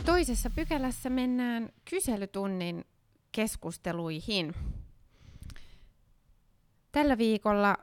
Toisessa 0.05 0.51
pykälässä 0.51 1.11
mennään 1.11 1.69
kyselytunnin 1.91 2.85
keskusteluihin. 3.33 4.55
Tällä 6.93 7.19
viikolla 7.19 7.77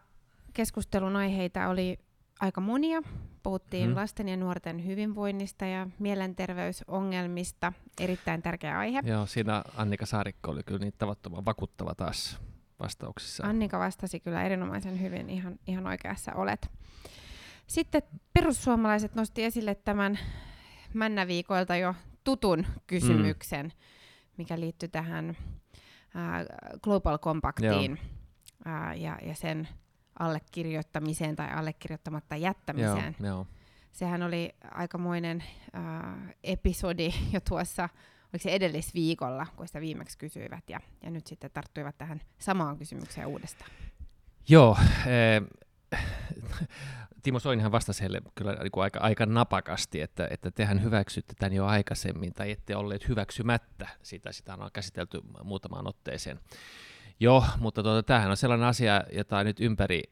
keskustelun 0.53 1.15
aiheita 1.15 1.67
oli 1.67 1.99
aika 2.39 2.61
monia. 2.61 3.01
puhuttiin 3.43 3.85
hmm. 3.85 3.95
lasten 3.95 4.29
ja 4.29 4.37
nuorten 4.37 4.85
hyvinvoinnista 4.85 5.65
ja 5.65 5.87
mielenterveysongelmista. 5.99 7.73
Erittäin 7.99 8.41
tärkeä 8.41 8.79
aihe. 8.79 9.01
Joo, 9.03 9.25
siinä 9.25 9.63
Annika 9.75 10.05
Saarikko 10.05 10.51
oli 10.51 10.63
kyllä 10.63 10.79
niin 10.79 10.93
tavattoman 10.97 11.45
vakuuttava 11.45 11.95
taas 11.95 12.39
vastauksissa. 12.79 13.43
Annika 13.43 13.79
vastasi 13.79 14.19
kyllä 14.19 14.43
erinomaisen 14.43 15.01
hyvin, 15.01 15.29
ihan, 15.29 15.59
ihan 15.67 15.87
oikeassa 15.87 16.33
olet. 16.33 16.69
Sitten 17.67 18.01
perussuomalaiset 18.33 19.15
nosti 19.15 19.43
esille 19.43 19.75
tämän 19.75 20.19
Männäviikoilta 20.93 21.75
jo 21.75 21.95
tutun 22.23 22.65
kysymyksen, 22.87 23.65
mm. 23.65 23.71
mikä 24.37 24.59
liittyy 24.59 24.89
tähän 24.89 25.29
äh, 25.29 26.45
Global 26.81 27.17
Compactiin 27.17 27.99
äh, 28.67 28.99
ja, 28.99 29.17
ja 29.21 29.35
sen 29.35 29.67
allekirjoittamiseen 30.19 31.35
tai 31.35 31.51
allekirjoittamatta 31.51 32.35
jättämiseen. 32.35 33.15
Joo, 33.19 33.27
joo. 33.27 33.47
Sehän 33.91 34.23
oli 34.23 34.55
aikamoinen 34.71 35.43
äh, 35.75 36.35
episodi 36.43 37.13
jo 37.33 37.39
tuossa, 37.49 37.89
oliko 38.23 38.43
se 38.43 38.51
edellisviikolla, 38.51 39.47
kun 39.55 39.67
sitä 39.67 39.81
viimeksi 39.81 40.17
kysyivät, 40.17 40.69
ja, 40.69 40.79
ja 41.03 41.09
nyt 41.11 41.27
sitten 41.27 41.51
tarttuivat 41.53 41.97
tähän 41.97 42.21
samaan 42.39 42.77
kysymykseen 42.77 43.27
uudestaan. 43.27 43.71
Joo, 44.49 44.77
eh, 45.07 45.41
Timo 47.23 47.39
Soinihan 47.39 47.71
vastasi 47.71 48.01
heille 48.01 48.21
kyllä 48.35 48.53
niin 48.53 48.71
kuin 48.71 48.83
aika, 48.83 48.99
aika 48.99 49.25
napakasti, 49.25 50.01
että, 50.01 50.27
että 50.31 50.51
tehän 50.51 50.83
hyväksytte 50.83 51.33
tämän 51.39 51.53
jo 51.53 51.65
aikaisemmin, 51.65 52.33
tai 52.33 52.51
ette 52.51 52.75
olleet 52.75 53.07
hyväksymättä 53.07 53.87
sitä, 54.03 54.31
sitä 54.31 54.53
on 54.53 54.69
käsitelty 54.73 55.21
muutamaan 55.43 55.87
otteeseen. 55.87 56.39
Joo, 57.19 57.45
mutta 57.59 57.83
tuota, 57.83 58.03
tämähän 58.03 58.29
on 58.29 58.37
sellainen 58.37 58.67
asia, 58.67 59.03
jota 59.11 59.43
nyt 59.43 59.59
ympäri 59.59 60.03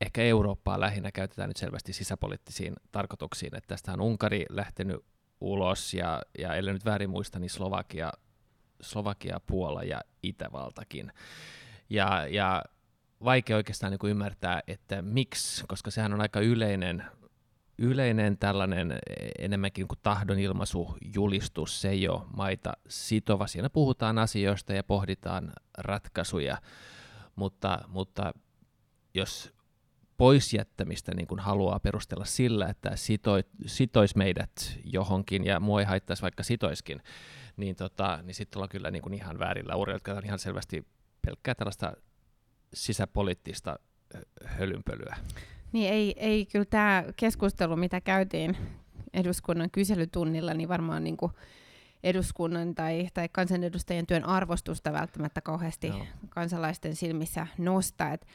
ehkä 0.00 0.22
Eurooppaa 0.22 0.80
lähinnä 0.80 1.12
käytetään 1.12 1.48
nyt 1.48 1.56
selvästi 1.56 1.92
sisäpoliittisiin 1.92 2.74
tarkoituksiin, 2.92 3.56
että 3.56 3.68
tästä 3.68 3.92
on 3.92 4.00
Unkari 4.00 4.46
lähtenyt 4.50 5.04
ulos, 5.40 5.94
ja, 5.94 6.22
ja 6.38 6.54
ellei 6.54 6.74
nyt 6.74 6.84
väärin 6.84 7.10
muista, 7.10 7.38
niin 7.38 7.50
Slovakia, 7.50 8.12
Slovakia, 8.80 9.40
Puola 9.46 9.82
ja 9.82 10.00
Itävaltakin. 10.22 11.12
Ja, 11.90 12.26
ja 12.26 12.62
vaikea 13.24 13.56
oikeastaan 13.56 13.90
niin 13.90 13.98
kuin 13.98 14.10
ymmärtää, 14.10 14.60
että 14.66 15.02
miksi, 15.02 15.64
koska 15.68 15.90
sehän 15.90 16.14
on 16.14 16.20
aika 16.20 16.40
yleinen, 16.40 17.04
yleinen 17.78 18.38
tällainen 18.38 18.98
enemmänkin 19.38 19.82
niin 19.82 19.88
kuin 19.88 19.98
tahdonilmaisu, 20.02 20.96
julistus, 21.14 21.80
se 21.80 21.90
ole 22.08 22.22
maita 22.36 22.72
sitova. 22.88 23.46
Siinä 23.46 23.70
puhutaan 23.70 24.18
asioista 24.18 24.72
ja 24.72 24.84
pohditaan 24.84 25.52
ratkaisuja, 25.78 26.58
mutta, 27.36 27.80
mutta 27.88 28.32
jos 29.14 29.52
poisjättämistä 30.16 31.14
niin 31.14 31.26
kuin 31.26 31.40
haluaa 31.40 31.80
perustella 31.80 32.24
sillä, 32.24 32.68
että 32.68 32.96
sitoi, 32.96 33.44
sitois 33.66 34.16
meidät 34.16 34.78
johonkin 34.84 35.44
ja 35.44 35.60
mua 35.60 35.80
ei 35.80 35.86
haittaisi 35.86 36.22
vaikka 36.22 36.42
sitoiskin, 36.42 37.02
niin, 37.56 37.76
tota, 37.76 38.18
niin 38.22 38.34
sitten 38.34 38.58
ollaan 38.58 38.68
kyllä 38.68 38.90
niin 38.90 39.02
kuin 39.02 39.14
ihan 39.14 39.38
väärillä 39.38 39.76
urilla, 39.76 39.96
jotka 39.96 40.12
on 40.12 40.24
ihan 40.24 40.38
selvästi 40.38 40.86
pelkkää 41.26 41.54
tällaista 41.54 41.92
sisäpoliittista 42.74 43.78
hölynpölyä. 44.44 45.16
Niin 45.72 45.92
ei, 45.92 46.14
ei 46.16 46.46
kyllä 46.46 46.64
tämä 46.64 47.04
keskustelu, 47.16 47.76
mitä 47.76 48.00
käytiin 48.00 48.56
eduskunnan 49.14 49.70
kyselytunnilla, 49.70 50.54
niin 50.54 50.68
varmaan 50.68 51.04
niin 51.04 51.16
kuin 51.16 51.32
eduskunnan 52.02 52.74
tai, 52.74 53.08
tai 53.14 53.28
kansanedustajien 53.32 54.06
työn 54.06 54.24
arvostusta 54.24 54.92
välttämättä 54.92 55.40
kauheasti 55.40 55.88
no. 55.88 56.06
kansalaisten 56.28 56.96
silmissä 56.96 57.46
nostaa. 57.58 58.12
Et 58.12 58.26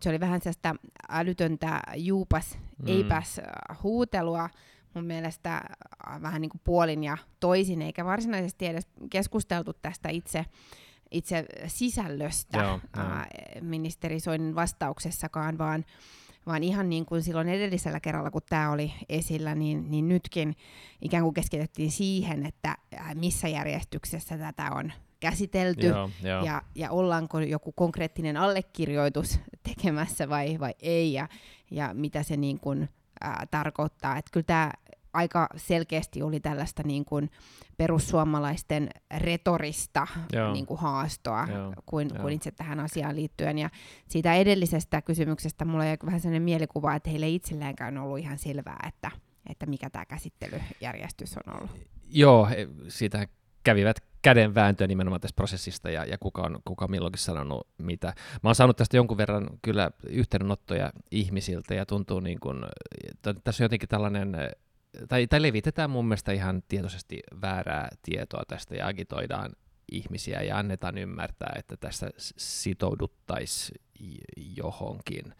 se 0.00 0.08
oli 0.08 0.20
vähän 0.20 0.40
sellaista 0.40 0.74
älytöntä 1.08 1.82
juupas, 1.96 2.58
mm. 2.58 2.88
eipäs 2.88 3.40
huutelua 3.82 4.50
mun 4.94 5.04
mielestä 5.04 5.62
vähän 6.22 6.40
niin 6.40 6.50
kuin 6.50 6.60
puolin 6.64 7.04
ja 7.04 7.16
toisin, 7.40 7.82
eikä 7.82 8.04
varsinaisesti 8.04 8.66
edes 8.66 8.86
keskusteltu 9.10 9.72
tästä 9.72 10.08
itse 10.08 10.44
itse 11.12 11.44
sisällöstä 11.66 12.58
joo, 12.58 12.80
ää, 12.96 13.26
ministeri 13.60 14.20
Soinin 14.20 14.54
vastauksessakaan, 14.54 15.58
vaan, 15.58 15.84
vaan 16.46 16.62
ihan 16.62 16.88
niin 16.88 17.06
kuin 17.06 17.22
silloin 17.22 17.48
edellisellä 17.48 18.00
kerralla, 18.00 18.30
kun 18.30 18.42
tämä 18.48 18.70
oli 18.70 18.92
esillä, 19.08 19.54
niin, 19.54 19.90
niin 19.90 20.08
nytkin 20.08 20.56
ikään 21.02 21.22
kuin 21.22 21.34
keskitettiin 21.34 21.90
siihen, 21.90 22.46
että 22.46 22.76
missä 23.14 23.48
järjestyksessä 23.48 24.38
tätä 24.38 24.70
on 24.72 24.92
käsitelty 25.20 25.86
joo, 25.86 26.10
joo. 26.22 26.44
Ja, 26.44 26.62
ja 26.74 26.90
ollaanko 26.90 27.40
joku 27.40 27.72
konkreettinen 27.72 28.36
allekirjoitus 28.36 29.40
tekemässä 29.68 30.28
vai, 30.28 30.56
vai 30.60 30.74
ei 30.80 31.12
ja, 31.12 31.28
ja 31.70 31.90
mitä 31.94 32.22
se 32.22 32.36
niin 32.36 32.60
kuin, 32.60 32.88
ää, 33.20 33.46
tarkoittaa. 33.50 34.16
Että 34.16 34.30
kyllä 34.32 34.44
tämä 34.44 34.70
aika 35.12 35.48
selkeästi 35.56 36.22
oli 36.22 36.40
tällaista 36.40 36.82
niin 36.86 37.04
kuin 37.04 37.30
perussuomalaisten 37.76 38.88
retorista 39.18 40.06
niin 40.52 40.66
kuin 40.66 40.80
haastoa 40.80 41.48
Joo. 41.52 41.72
kuin, 41.86 42.10
Joo. 42.14 42.22
kuin 42.22 42.34
itse 42.34 42.50
tähän 42.50 42.80
asiaan 42.80 43.16
liittyen. 43.16 43.58
Ja 43.58 43.70
siitä 44.08 44.34
edellisestä 44.34 45.02
kysymyksestä 45.02 45.64
mulla 45.64 45.84
jäi 45.84 45.96
vähän 46.06 46.20
sellainen 46.20 46.42
mielikuva, 46.42 46.94
että 46.94 47.10
heille 47.10 47.28
itselläänkään 47.28 47.98
on 47.98 48.04
ollut 48.04 48.18
ihan 48.18 48.38
selvää, 48.38 48.88
että, 48.88 49.10
että 49.50 49.66
mikä 49.66 49.90
tämä 49.90 50.04
käsittelyjärjestys 50.06 51.36
on 51.36 51.56
ollut. 51.56 51.70
Joo, 52.08 52.48
siitä 52.88 53.26
kävivät 53.64 53.96
kädenvääntöä 54.22 54.86
nimenomaan 54.86 55.20
tästä 55.20 55.36
prosessista 55.36 55.90
ja, 55.90 56.04
ja 56.04 56.18
kuka, 56.18 56.42
on, 56.42 56.58
kuka 56.64 56.84
on 56.84 56.90
milloinkin 56.90 57.22
sanonut 57.22 57.68
mitä. 57.78 58.06
Mä 58.42 58.48
oon 58.48 58.54
saanut 58.54 58.76
tästä 58.76 58.96
jonkun 58.96 59.16
verran 59.16 59.48
kyllä 59.62 59.90
yhteydenottoja 60.06 60.92
ihmisiltä 61.10 61.74
ja 61.74 61.86
tuntuu 61.86 62.20
niin 62.20 62.40
kuin, 62.40 62.58
tässä 63.44 63.62
on 63.62 63.64
jotenkin 63.64 63.88
tällainen 63.88 64.36
tai, 65.08 65.26
tai 65.26 65.42
levitetään 65.42 65.90
mun 65.90 66.08
mielestä 66.08 66.32
ihan 66.32 66.62
tietoisesti 66.68 67.20
väärää 67.40 67.88
tietoa 68.02 68.42
tästä 68.48 68.74
ja 68.74 68.86
agitoidaan 68.86 69.52
ihmisiä 69.92 70.42
ja 70.42 70.58
annetaan 70.58 70.98
ymmärtää, 70.98 71.52
että 71.58 71.76
tässä 71.76 72.10
sitouduttaisiin 72.36 73.80
johonkin. 74.56 75.34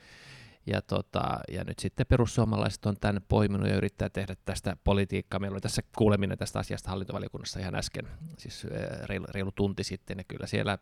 Ja, 0.66 0.82
tota, 0.82 1.40
ja 1.52 1.64
nyt 1.64 1.78
sitten 1.78 2.06
perussuomalaiset 2.06 2.86
on 2.86 2.96
tämän 3.00 3.22
poiminut 3.28 3.68
ja 3.68 3.76
yrittää 3.76 4.08
tehdä 4.08 4.36
tästä 4.44 4.76
politiikkaa. 4.84 5.40
Meillä 5.40 5.54
oli 5.54 5.60
tässä 5.60 5.82
kuuleminen 5.98 6.38
tästä 6.38 6.58
asiasta 6.58 6.90
hallintovaliokunnassa 6.90 7.60
ihan 7.60 7.74
äsken, 7.74 8.08
siis 8.38 8.66
reilu, 9.04 9.26
reilu 9.34 9.52
tunti 9.52 9.84
sitten, 9.84 10.18
ja 10.18 10.24
kyllä 10.24 10.46
siellä 10.46 10.78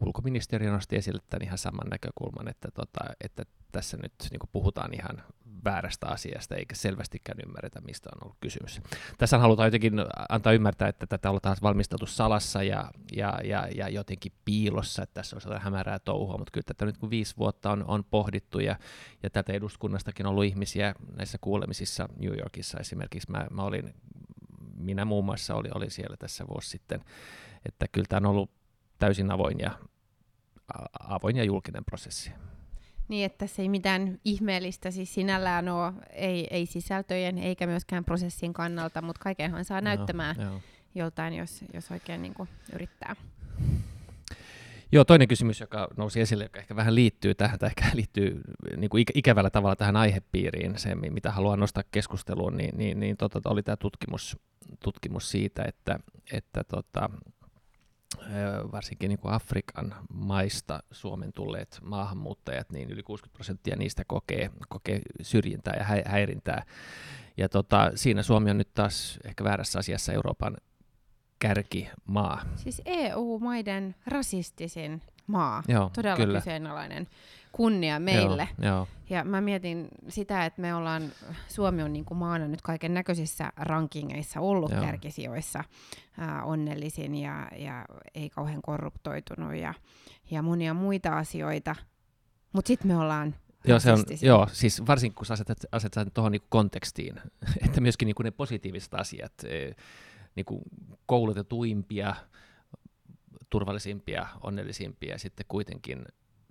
ulkoministeriö 0.00 0.70
nosti 0.70 0.96
esille 0.96 1.20
tämän 1.30 1.44
ihan 1.44 1.58
saman 1.58 1.88
näkökulman, 1.90 2.48
että, 2.48 2.68
tota, 2.74 3.00
että 3.20 3.42
tässä 3.72 3.96
nyt 3.96 4.12
niin 4.30 4.40
puhutaan 4.52 4.94
ihan 4.94 5.22
väärästä 5.64 6.06
asiasta, 6.06 6.56
eikä 6.56 6.74
selvästikään 6.74 7.38
ymmärretä, 7.46 7.80
mistä 7.80 8.10
on 8.14 8.24
ollut 8.24 8.36
kysymys. 8.40 8.80
Tässä 9.18 9.38
halutaan 9.38 9.66
jotenkin 9.66 9.94
antaa 10.28 10.52
ymmärtää, 10.52 10.88
että 10.88 11.06
tätä 11.06 11.30
ollaan 11.30 11.56
valmisteltu 11.62 12.06
salassa 12.06 12.62
ja, 12.62 12.90
ja, 13.12 13.40
ja, 13.44 13.68
ja 13.74 13.88
jotenkin 13.88 14.32
piilossa, 14.44 15.02
että 15.02 15.14
tässä 15.14 15.36
on 15.36 15.40
sellainen 15.40 15.64
hämärää 15.64 15.98
touhua, 15.98 16.38
mutta 16.38 16.50
kyllä 16.52 16.64
tätä 16.66 16.84
nyt 16.84 16.98
kun 16.98 17.10
viisi 17.10 17.36
vuotta 17.36 17.70
on, 17.70 17.84
on 17.84 18.04
pohdittu 18.04 18.60
ja, 18.60 18.76
ja 19.22 19.30
tätä 19.30 19.52
eduskunnastakin 19.52 20.26
on 20.26 20.30
ollut 20.30 20.44
ihmisiä 20.44 20.94
näissä 21.16 21.38
kuulemisissa 21.40 22.08
New 22.18 22.38
Yorkissa 22.38 22.78
esimerkiksi. 22.78 23.30
Mä, 23.30 23.46
mä 23.50 23.62
olin, 23.62 23.94
minä 24.76 25.04
muun 25.04 25.24
muassa 25.24 25.54
olin, 25.54 25.76
olin 25.76 25.90
siellä 25.90 26.16
tässä 26.16 26.44
vuosi 26.48 26.68
sitten, 26.68 27.04
että 27.66 27.86
kyllä 27.92 28.06
tämä 28.08 28.28
on 28.28 28.34
ollut 28.34 28.50
täysin 28.98 29.30
avoin 29.30 29.58
ja, 29.58 29.70
avoin 31.08 31.36
ja 31.36 31.44
julkinen 31.44 31.84
prosessi. 31.84 32.32
Niin, 33.10 33.26
että 33.26 33.46
se 33.46 33.62
ei 33.62 33.68
mitään 33.68 34.18
ihmeellistä 34.24 34.90
siis 34.90 35.14
sinällään 35.14 35.68
ole, 35.68 35.92
ei, 36.12 36.46
ei 36.50 36.66
sisältöjen 36.66 37.38
eikä 37.38 37.66
myöskään 37.66 38.04
prosessin 38.04 38.52
kannalta, 38.52 39.02
mutta 39.02 39.22
kaikenhan 39.22 39.64
saa 39.64 39.80
näyttämään 39.80 40.36
joo, 40.38 40.50
joo. 40.50 40.60
joltain, 40.94 41.34
jos, 41.34 41.64
jos 41.74 41.90
oikein 41.90 42.22
niin 42.22 42.34
kuin 42.34 42.48
yrittää. 42.72 43.16
Joo, 44.92 45.04
toinen 45.04 45.28
kysymys, 45.28 45.60
joka 45.60 45.88
nousi 45.96 46.20
esille, 46.20 46.44
joka 46.44 46.58
ehkä 46.58 46.76
vähän 46.76 46.94
liittyy 46.94 47.34
tähän, 47.34 47.58
tai 47.58 47.68
ehkä 47.68 47.90
liittyy 47.94 48.40
niin 48.76 48.90
kuin 48.90 49.04
ikävällä 49.14 49.50
tavalla 49.50 49.76
tähän 49.76 49.96
aihepiiriin, 49.96 50.78
se 50.78 50.94
mitä 50.94 51.30
haluan 51.30 51.60
nostaa 51.60 51.84
keskusteluun, 51.90 52.56
niin, 52.56 52.78
niin, 52.78 53.00
niin 53.00 53.16
tota, 53.16 53.40
oli 53.44 53.62
tämä 53.62 53.76
tutkimus, 53.76 54.38
tutkimus 54.84 55.30
siitä, 55.30 55.64
että, 55.64 55.98
että 56.32 56.64
tota, 56.64 57.10
varsinkin 58.72 59.08
niin 59.08 59.18
kuin 59.18 59.34
Afrikan 59.34 59.94
maista 60.12 60.82
Suomen 60.90 61.32
tulleet 61.32 61.78
maahanmuuttajat, 61.82 62.70
niin 62.70 62.90
yli 62.90 63.02
60 63.02 63.34
prosenttia 63.34 63.76
niistä 63.76 64.02
kokee, 64.06 64.50
kokee 64.68 65.00
syrjintää 65.22 65.74
ja 65.78 65.84
häirintää. 66.10 66.64
Ja 67.36 67.48
tota, 67.48 67.90
siinä 67.94 68.22
Suomi 68.22 68.50
on 68.50 68.58
nyt 68.58 68.74
taas 68.74 69.18
ehkä 69.24 69.44
väärässä 69.44 69.78
asiassa 69.78 70.12
Euroopan 70.12 70.56
kärkimaa. 71.38 72.42
Siis 72.56 72.82
EU-maiden 72.84 73.94
rasistisin 74.06 75.02
maa. 75.30 75.62
Joo, 75.68 75.90
Todella 75.94 76.16
kyllä. 76.16 76.38
kyseenalainen 76.38 77.06
kunnia 77.52 78.00
meille. 78.00 78.48
Joo, 78.58 78.72
joo. 78.74 78.88
Ja 79.10 79.24
mä 79.24 79.40
mietin 79.40 79.88
sitä, 80.08 80.44
että 80.44 80.60
me 80.60 80.74
ollaan, 80.74 81.02
Suomi 81.48 81.82
on 81.82 81.92
niin 81.92 82.04
kuin 82.04 82.18
maana 82.18 82.48
nyt 82.48 82.62
kaiken 82.62 82.94
näköisissä 82.94 83.52
rankingeissa 83.56 84.40
ollut 84.40 84.70
joo. 84.70 84.80
kärkisijoissa 84.80 85.64
ää, 86.18 86.44
onnellisin 86.44 87.14
ja, 87.14 87.48
ja 87.56 87.84
ei 88.14 88.30
kauhean 88.30 88.62
korruptoitunut 88.62 89.54
ja, 89.54 89.74
ja 90.30 90.42
monia 90.42 90.74
muita 90.74 91.18
asioita. 91.18 91.76
Mutta 92.52 92.68
sitten 92.68 92.88
me 92.88 92.96
ollaan 92.96 93.34
Joo, 93.64 93.80
se 93.80 93.92
on, 93.92 94.04
joo, 94.22 94.48
siis 94.52 94.86
varsinkin 94.86 95.14
kun 95.14 95.26
sä 95.26 95.34
asetat, 95.34 95.58
asetat 95.72 96.14
tuohon 96.14 96.32
niin 96.32 96.42
kontekstiin, 96.48 97.20
että 97.66 97.80
myöskin 97.80 98.06
niin 98.06 98.14
kuin 98.14 98.24
ne 98.24 98.30
positiiviset 98.30 98.94
asiat, 98.94 99.32
eh, 99.44 99.76
niin 100.34 100.44
kuin 100.44 100.62
koulutetuimpia, 101.06 102.14
turvallisimpia, 103.50 104.26
onnellisimpia, 104.40 105.18
sitten 105.18 105.46
kuitenkin 105.48 106.04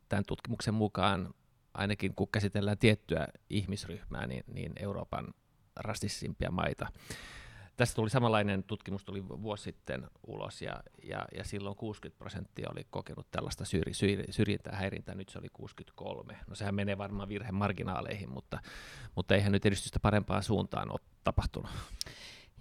tämän 0.10 0.24
tutkimuksen 0.28 0.74
mukaan, 0.74 1.34
ainakin 1.74 2.16
kun 2.16 2.28
käsitellään 2.32 2.78
tiettyä 2.78 3.28
ihmisryhmää, 3.50 4.28
niin, 4.28 4.44
niin 4.48 4.74
Euroopan 4.80 5.28
rasistisimpia 5.76 6.52
maita. 6.52 6.88
Tästä 7.78 7.96
tuli 7.96 8.10
samanlainen 8.10 8.64
tutkimus 8.64 9.06
tuli 9.06 9.28
vuosi 9.28 9.64
sitten 9.64 10.08
ulos, 10.28 10.62
ja, 10.62 10.84
ja, 11.04 11.26
ja 11.38 11.44
silloin 11.44 11.76
60 11.76 12.20
prosenttia 12.20 12.70
oli 12.72 12.88
kokenut 12.90 13.32
tällaista 13.32 13.66
syrji, 13.66 13.94
syrjintää, 14.30 14.76
häirintää, 14.76 15.16
nyt 15.16 15.30
se 15.30 15.40
oli 15.40 15.48
63. 15.54 16.38
No 16.48 16.56
sehän 16.56 16.76
menee 16.76 16.98
varmaan 16.98 17.30
virhemarginaaleihin, 17.30 18.30
mutta, 18.30 18.60
mutta 19.16 19.36
eihän 19.36 19.52
nyt 19.52 19.66
edistystä 19.66 20.00
parempaan 20.00 20.44
suuntaan 20.44 20.92
ole 20.92 21.00
tapahtunut. 21.24 21.72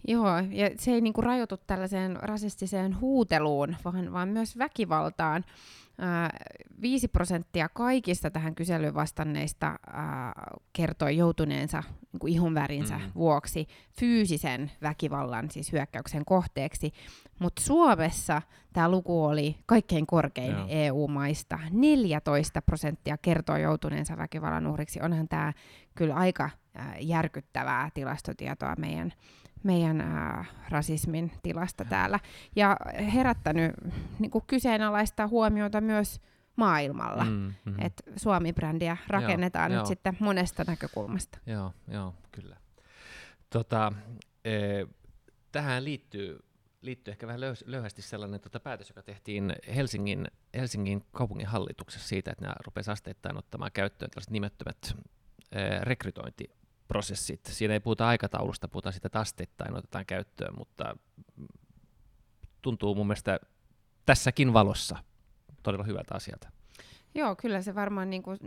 Joo, 0.08 0.38
ja 0.50 0.70
se 0.78 0.90
ei 0.90 1.00
niinku 1.00 1.20
rajoitu 1.20 1.56
tällaiseen 1.56 2.16
rasistiseen 2.16 3.00
huuteluun, 3.00 3.76
vaan, 3.84 4.12
vaan 4.12 4.28
myös 4.28 4.58
väkivaltaan. 4.58 5.44
Ää, 6.00 6.30
5 6.80 7.08
prosenttia 7.08 7.68
kaikista 7.68 8.30
tähän 8.30 8.54
kyselyyn 8.54 8.94
vastanneista 8.94 9.66
ää, 9.92 10.32
kertoi 10.72 11.16
joutuneensa 11.16 11.82
niinku 12.12 12.26
ihonvärinsä 12.26 12.98
Mm. 12.98 13.10
vuoksi 13.14 13.66
fyysisen 14.00 14.70
väkivallan, 14.82 15.50
siis 15.50 15.72
hyökkäyksen 15.72 16.24
kohteeksi. 16.24 16.92
Mutta 17.38 17.62
Suomessa 17.62 18.42
tämä 18.72 18.88
luku 18.88 19.24
oli 19.24 19.56
kaikkein 19.66 20.06
korkein 20.06 20.52
Joo. 20.52 20.66
EU-maista. 20.68 21.58
14 21.70 22.62
prosenttia 22.62 23.16
kertoi 23.18 23.62
joutuneensa 23.62 24.16
väkivallan 24.16 24.66
uhriksi. 24.66 25.00
Onhan 25.02 25.28
tämä 25.28 25.52
kyllä 25.94 26.14
aika 26.14 26.50
ää, 26.74 26.96
järkyttävää 27.00 27.90
tilastotietoa 27.94 28.74
meidän 28.78 29.12
meidän 29.62 30.00
ää, 30.00 30.44
rasismin 30.68 31.32
tilasta 31.42 31.84
täällä. 31.84 32.20
Ja 32.56 32.76
herättänyt 33.14 33.72
niin 34.18 34.30
kuin 34.30 34.44
kyseenalaista 34.46 35.26
huomiota 35.26 35.80
myös 35.80 36.20
maailmalla. 36.56 37.24
Mm, 37.24 37.30
Mm, 37.30 37.72
mm. 37.72 37.74
Et 37.78 38.02
Suomi-brändiä 38.16 38.96
rakennetaan 39.06 39.72
joo. 39.72 39.80
nyt 39.80 39.86
sitten 39.86 40.16
monesta 40.20 40.64
näkökulmasta. 40.66 41.38
Joo, 41.46 41.72
joo, 41.88 42.14
kyllä. 42.32 42.56
Tota, 43.50 43.92
eh, 44.44 44.86
tähän 45.52 45.84
liittyy, 45.84 46.38
liittyy 46.82 47.12
ehkä 47.12 47.26
vähän 47.26 47.40
löys- 47.40 47.64
löyhästi 47.66 48.02
sellainen 48.02 48.40
tota 48.40 48.60
päätös, 48.60 48.88
joka 48.88 49.02
tehtiin 49.02 49.52
Helsingin, 49.74 50.28
Helsingin 50.54 51.04
kaupungin 51.12 51.46
hallituksessa 51.46 52.08
siitä, 52.08 52.30
että 52.30 52.44
nämä 52.44 52.54
rupesivat 52.66 52.92
asteittain 52.92 53.36
ottamaan 53.36 53.70
käyttöön 53.74 54.10
tällaiset 54.10 54.30
nimettömät 54.30 54.94
eh, 55.52 55.80
rekrytointiprosessit. 56.88 57.40
Siinä 57.46 57.74
ei 57.74 57.80
puhuta 57.80 58.08
aikataulusta, 58.08 58.68
puhutaan 58.68 58.92
siitä, 58.92 59.08
että 59.40 59.64
otetaan 59.72 60.06
käyttöön, 60.06 60.54
mutta 60.58 60.96
tuntuu 62.62 62.94
mun 62.94 63.06
mielestä 63.06 63.40
tässäkin 64.06 64.52
valossa 64.52 64.96
todella 65.62 65.84
hyvältä 65.84 66.14
asialta. 66.14 66.48
Joo, 67.14 67.36
kyllä 67.36 67.62
se 67.62 67.74
varmaan 67.74 68.10
niin 68.10 68.22
kuin 68.22 68.38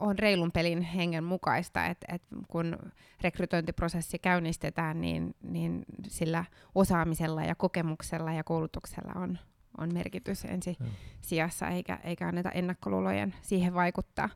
on 0.00 0.18
reilun 0.18 0.52
pelin 0.52 0.82
hengen 0.82 1.24
mukaista, 1.24 1.86
että, 1.86 2.06
että 2.14 2.36
kun 2.48 2.76
rekrytointiprosessi 3.20 4.18
käynnistetään, 4.18 5.00
niin, 5.00 5.34
niin 5.42 5.84
sillä 6.08 6.44
osaamisella 6.74 7.42
ja 7.42 7.54
kokemuksella 7.54 8.32
ja 8.32 8.44
koulutuksella 8.44 9.12
on, 9.20 9.38
on 9.78 9.94
merkitys 9.94 10.44
ensi 10.44 10.76
Joo. 10.80 10.88
sijassa, 11.20 11.68
eikä, 11.68 11.98
eikä 12.04 12.28
anneta 12.28 12.50
ennakkoluulojen 12.50 13.34
siihen 13.42 13.74
vaikuttaa. 13.74 14.28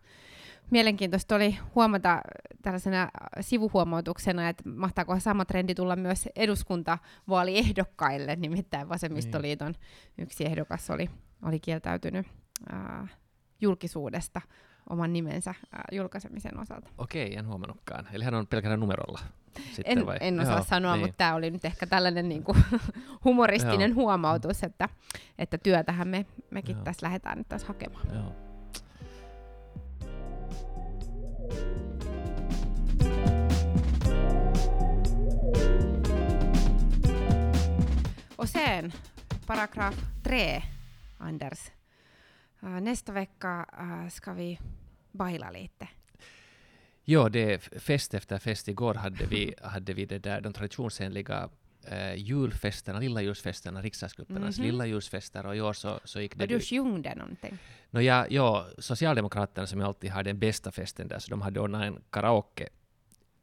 Mielenkiintoista 0.70 1.36
oli 1.36 1.58
huomata 1.74 2.20
tällaisena 2.62 3.08
sivuhuomautuksena, 3.40 4.48
että 4.48 4.68
mahtaako 4.68 5.20
sama 5.20 5.44
trendi 5.44 5.74
tulla 5.74 5.96
myös 5.96 6.28
eduskuntavaaliehdokkaille, 6.36 8.36
nimittäin 8.36 8.88
Vasemmistoliiton 8.88 9.74
yksi 10.18 10.46
ehdokas 10.46 10.90
oli, 10.90 11.10
oli 11.42 11.60
kieltäytynyt 11.60 12.26
ää, 12.72 13.08
julkisuudesta 13.60 14.40
oman 14.90 15.12
nimensä 15.12 15.54
ää, 15.72 15.84
julkaisemisen 15.92 16.60
osalta. 16.60 16.90
Okei, 16.98 17.36
en 17.36 17.46
huomannutkaan. 17.46 18.08
Eli 18.12 18.24
hän 18.24 18.34
on 18.34 18.46
pelkällä 18.46 18.76
numerolla 18.76 19.20
sitten 19.72 19.98
En, 19.98 20.06
vai? 20.06 20.16
en 20.20 20.40
osaa 20.40 20.54
Joo, 20.54 20.64
sanoa, 20.64 20.92
niin. 20.92 21.00
mutta 21.00 21.16
tämä 21.16 21.34
oli 21.34 21.50
nyt 21.50 21.64
ehkä 21.64 21.86
tällainen 21.86 22.28
niin 22.28 22.44
kuin 22.44 22.58
humoristinen 23.24 23.94
huomautus, 23.94 24.64
että, 24.64 24.88
että 25.38 25.58
työtähän 25.58 26.08
me, 26.08 26.26
mekin 26.50 26.76
Joo. 26.76 26.84
tässä 26.84 27.06
lähdetään 27.06 27.38
nyt 27.38 27.48
tässä 27.48 27.66
hakemaan. 27.66 28.14
Joo. 28.14 28.50
Och 38.40 38.48
sen, 38.48 38.92
paragraf 39.46 39.94
3, 40.22 40.62
Anders. 41.18 41.72
Uh, 42.62 42.80
nästa 42.80 43.12
vecka 43.12 43.66
uh, 43.72 44.08
ska 44.08 44.36
vi 44.36 44.58
baila 45.16 45.52
lite. 45.52 45.88
Jo, 47.04 47.28
det 47.28 47.52
är 47.54 47.58
fest 47.80 48.14
efter 48.14 48.38
fest. 48.38 48.68
Igår 48.68 48.94
hade 48.94 49.26
vi, 49.26 49.54
hade 49.62 49.92
vi 49.94 50.04
det 50.06 50.18
där, 50.18 50.40
de 50.40 50.52
traditionsenliga 50.52 51.48
eh, 51.86 52.14
julfesterna, 52.14 52.98
lilla 53.00 53.22
julfesterna, 53.22 53.82
riksdagsgruppernas 53.82 54.58
Mhm. 54.58 54.66
lilla 54.66 54.86
julfester 54.86 55.46
och 55.46 55.56
i 55.56 55.60
år 55.60 55.72
så, 55.72 56.00
så 56.04 56.20
gick 56.20 56.36
det... 56.36 56.44
Och 56.44 56.48
du 56.48 56.60
sjöng 56.60 57.02
det 57.02 57.14
någonting? 57.14 57.58
No 57.90 58.00
ja, 58.00 58.26
ja, 58.30 58.66
Socialdemokraterna 58.78 59.66
som 59.66 59.80
alltid 59.80 60.10
har 60.10 60.22
den 60.22 60.38
bästa 60.38 60.70
festen 60.72 61.08
där, 61.08 61.18
så 61.18 61.30
de 61.30 61.40
hade 61.42 61.60
ordnat 61.60 61.82
en 61.82 62.02
karaoke, 62.10 62.68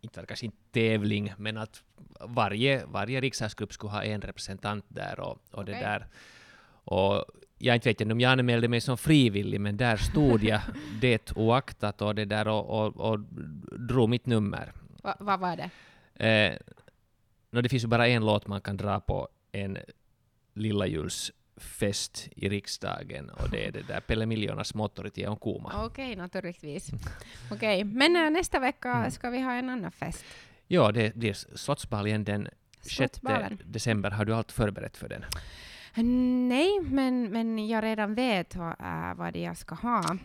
inte 0.02 0.26
kanske 0.28 0.46
inte 0.46 0.58
tävling, 0.72 1.34
men 1.38 1.58
att 1.58 1.84
varje, 2.22 2.86
varje 2.86 3.22
riksdagsgrupp 3.22 3.74
skulle 3.74 3.91
ha 3.91 4.04
en 4.04 4.22
representant 4.22 4.86
där 4.88 5.20
och, 5.20 5.39
och 5.52 5.65
det 5.65 5.72
Okej. 5.72 5.84
där. 5.84 6.08
Och 6.89 7.26
jag 7.58 7.76
inte 7.76 7.89
vet 7.89 8.02
om 8.12 8.20
jag 8.20 8.32
anmälde 8.32 8.67
mig 8.67 8.82
som 8.82 8.98
frivillig, 8.98 9.62
men 9.62 9.78
där 9.78 9.98
stod 9.98 10.43
jag 10.43 10.62
det 11.02 11.32
oaktat 11.36 12.02
och 12.02 12.15
det 12.15 12.26
där 12.26 12.48
och, 12.48 12.70
och, 12.70 13.12
och 13.12 13.20
drog 13.80 14.10
mitt 14.10 14.26
nummer. 14.26 14.74
Va, 15.04 15.15
vad 15.20 15.39
var 15.39 15.58
det? 15.58 15.70
Eh, 16.28 16.58
no, 17.52 17.62
det 17.62 17.70
finns 17.70 17.84
ju 17.84 17.88
bara 17.88 18.08
en 18.08 18.26
låt 18.26 18.48
man 18.48 18.62
kan 18.62 18.78
dra 18.78 19.00
på 19.00 19.28
en 19.52 19.78
lillajulsfest 20.54 22.30
i 22.36 22.50
riksdagen 22.50 23.30
och 23.30 23.50
det 23.50 23.65
är 23.67 23.72
det 23.72 23.82
där 23.88 24.00
Pelle 24.00 24.26
Miljonas 24.26 24.74
motoritie 24.74 25.28
on 25.30 25.38
kuuma. 25.38 25.72
Okej, 25.86 26.15
naturligtvis. 26.15 26.89
Okej, 27.52 27.84
men 27.84 28.15
äh, 28.15 28.30
nästa 28.30 28.60
vecka 28.60 28.91
Mm. 28.93 29.12
ska 29.12 29.30
vi 29.30 29.41
ha 29.41 29.52
en 29.54 29.70
annan 29.70 29.91
fest. 29.91 30.26
Ja, 30.67 30.91
det 30.91 31.15
blir 31.15 31.34
Slottsbaljen 31.34 32.24
den 32.24 32.48
6 32.82 32.96
Slottsbalen. 32.96 33.58
december. 33.65 34.12
Har 34.12 34.26
du 34.26 34.34
allt 34.36 34.52
förberett 34.52 34.98
för 34.98 35.10
den? 35.10 35.24
Nej, 36.04 36.80
men, 36.84 37.24
men 37.24 37.68
jag 37.68 37.84
redan 37.84 38.16
vet 38.16 38.56
vad, 38.56 38.76
äh, 38.82 39.14
vad 39.16 39.34
det 39.34 39.40
jag 39.42 39.58
ska 39.58 39.76
ha. 39.76 40.18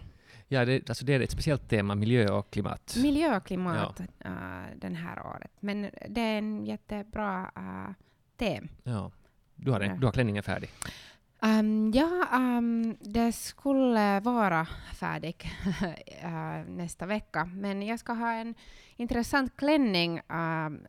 Ja, 0.49 0.65
det, 0.65 0.89
alltså 0.91 1.05
det 1.05 1.15
är 1.15 1.21
ett 1.21 1.31
speciellt 1.31 1.69
tema, 1.69 1.95
miljö 1.95 2.29
och 2.33 2.51
klimat. 2.51 2.95
Miljö 3.03 3.37
och 3.37 3.45
klimat 3.45 4.01
äh, 4.01 4.33
den 4.77 4.95
här 4.95 5.27
året. 5.27 5.53
Men 5.61 5.91
det 6.09 6.21
är 6.21 6.39
en 6.39 6.65
jättebra 6.67 7.51
äh, 7.57 7.93
tem. 8.37 8.69
Ja. 8.83 9.11
Du 9.55 9.71
har, 9.71 9.81
Ja. 9.81 9.87
en, 9.87 10.01
du 10.01 10.07
har 10.07 10.13
klänningen 10.13 10.43
färdig. 10.43 10.71
Um, 11.45 11.91
ja, 11.95 12.27
um, 12.33 12.97
det 13.01 13.33
skulle 13.33 14.21
vara 14.21 14.67
färdig 14.95 15.51
äh, 16.23 16.65
nästa 16.69 17.07
vecka, 17.07 17.45
men 17.45 17.83
jag 17.83 17.99
ska 17.99 18.13
ha 18.13 18.33
en 18.33 18.55
intressant 18.97 19.57
klänning. 19.57 20.21
Um, 20.29 20.87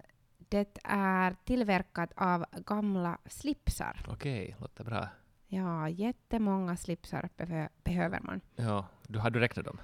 det 0.53 0.77
är 0.83 1.35
tillverkat 1.45 2.11
av 2.15 2.45
gamla 2.65 3.17
slipsar. 3.25 4.05
Okej, 4.07 4.55
låter 4.59 4.83
bra. 4.83 5.07
Ja, 5.47 5.89
jättemånga 5.89 6.75
slipsar 6.77 7.29
behö- 7.37 7.69
behöver 7.83 8.19
man. 8.19 8.41
Ja, 8.55 8.85
du, 9.07 9.19
har 9.19 9.29
du 9.29 9.39
räknat 9.39 9.65
dem? 9.65 9.79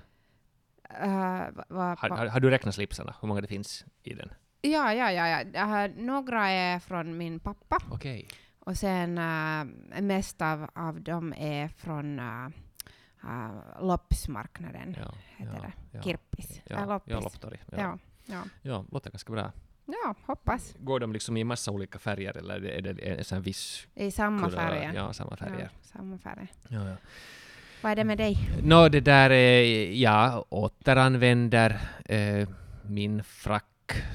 Uh, 1.03 1.09
va, 1.55 1.63
va, 1.69 1.95
Har, 1.99 2.09
har, 2.09 2.25
har 2.25 2.39
du 2.39 2.49
räknat 2.49 2.75
slipsarna? 2.75 3.15
Hur 3.21 3.27
många 3.27 3.41
det 3.41 3.47
finns 3.47 3.85
i 4.03 4.13
den? 4.13 4.29
ja, 4.61 4.93
ja, 4.93 5.11
ja, 5.11 5.43
ja. 5.53 5.85
Uh, 5.87 5.95
några 6.03 6.49
är 6.49 6.79
från 6.79 7.17
min 7.17 7.39
pappa 7.39 7.77
Okej. 7.91 8.27
och 8.59 8.77
sen 8.77 9.17
uh, 9.17 10.01
mest 10.01 10.41
av, 10.41 10.67
av 10.75 11.01
dem 11.01 11.33
är 11.37 11.67
från 11.67 12.19
uh, 12.19 12.49
loppsmarknaden, 13.81 14.95
Ja, 14.99 15.13
heter 15.37 15.53
ja, 15.55 15.61
det. 15.61 15.73
ja. 15.97 16.01
Kirppis. 16.01 16.61
Ja, 16.65 16.77
Äh, 16.77 16.87
loppis. 16.87 17.39
ja. 17.41 17.57
Ja. 17.71 17.77
Ja, 17.77 17.97
ja. 18.25 18.43
ja, 18.61 18.85
låter 18.91 19.11
ganska 19.11 19.31
bra. 19.33 19.51
Ja, 20.03 20.15
hoppas. 20.25 20.75
Går 20.79 20.99
de 20.99 21.13
liksom 21.13 21.37
i 21.37 21.43
massa 21.43 21.71
olika 21.71 21.99
färger 21.99 22.37
eller 22.37 22.65
är 22.65 22.81
det 22.81 22.91
en 22.91 23.23
sån 23.23 23.41
viss 23.41 23.87
I 23.95 24.11
samma 24.11 24.49
kulör? 24.49 24.57
färger. 24.57 24.93
Ja, 24.95 25.13
samma 25.13 25.35
färger. 25.37 25.59
Ja, 25.59 25.79
samma 25.81 26.17
färger. 26.17 26.47
Ja, 26.67 26.89
ja. 26.89 26.95
Vad 27.81 27.91
är 27.91 27.95
det 27.95 28.03
med 28.03 28.17
dig? 28.17 28.37
Nå, 28.63 28.89
det 28.89 28.99
där 28.99 29.29
är, 29.29 29.91
jag 29.91 30.45
återanvänder 30.49 31.79
eh, 32.05 32.49
min 32.83 33.23
frack, 33.23 33.65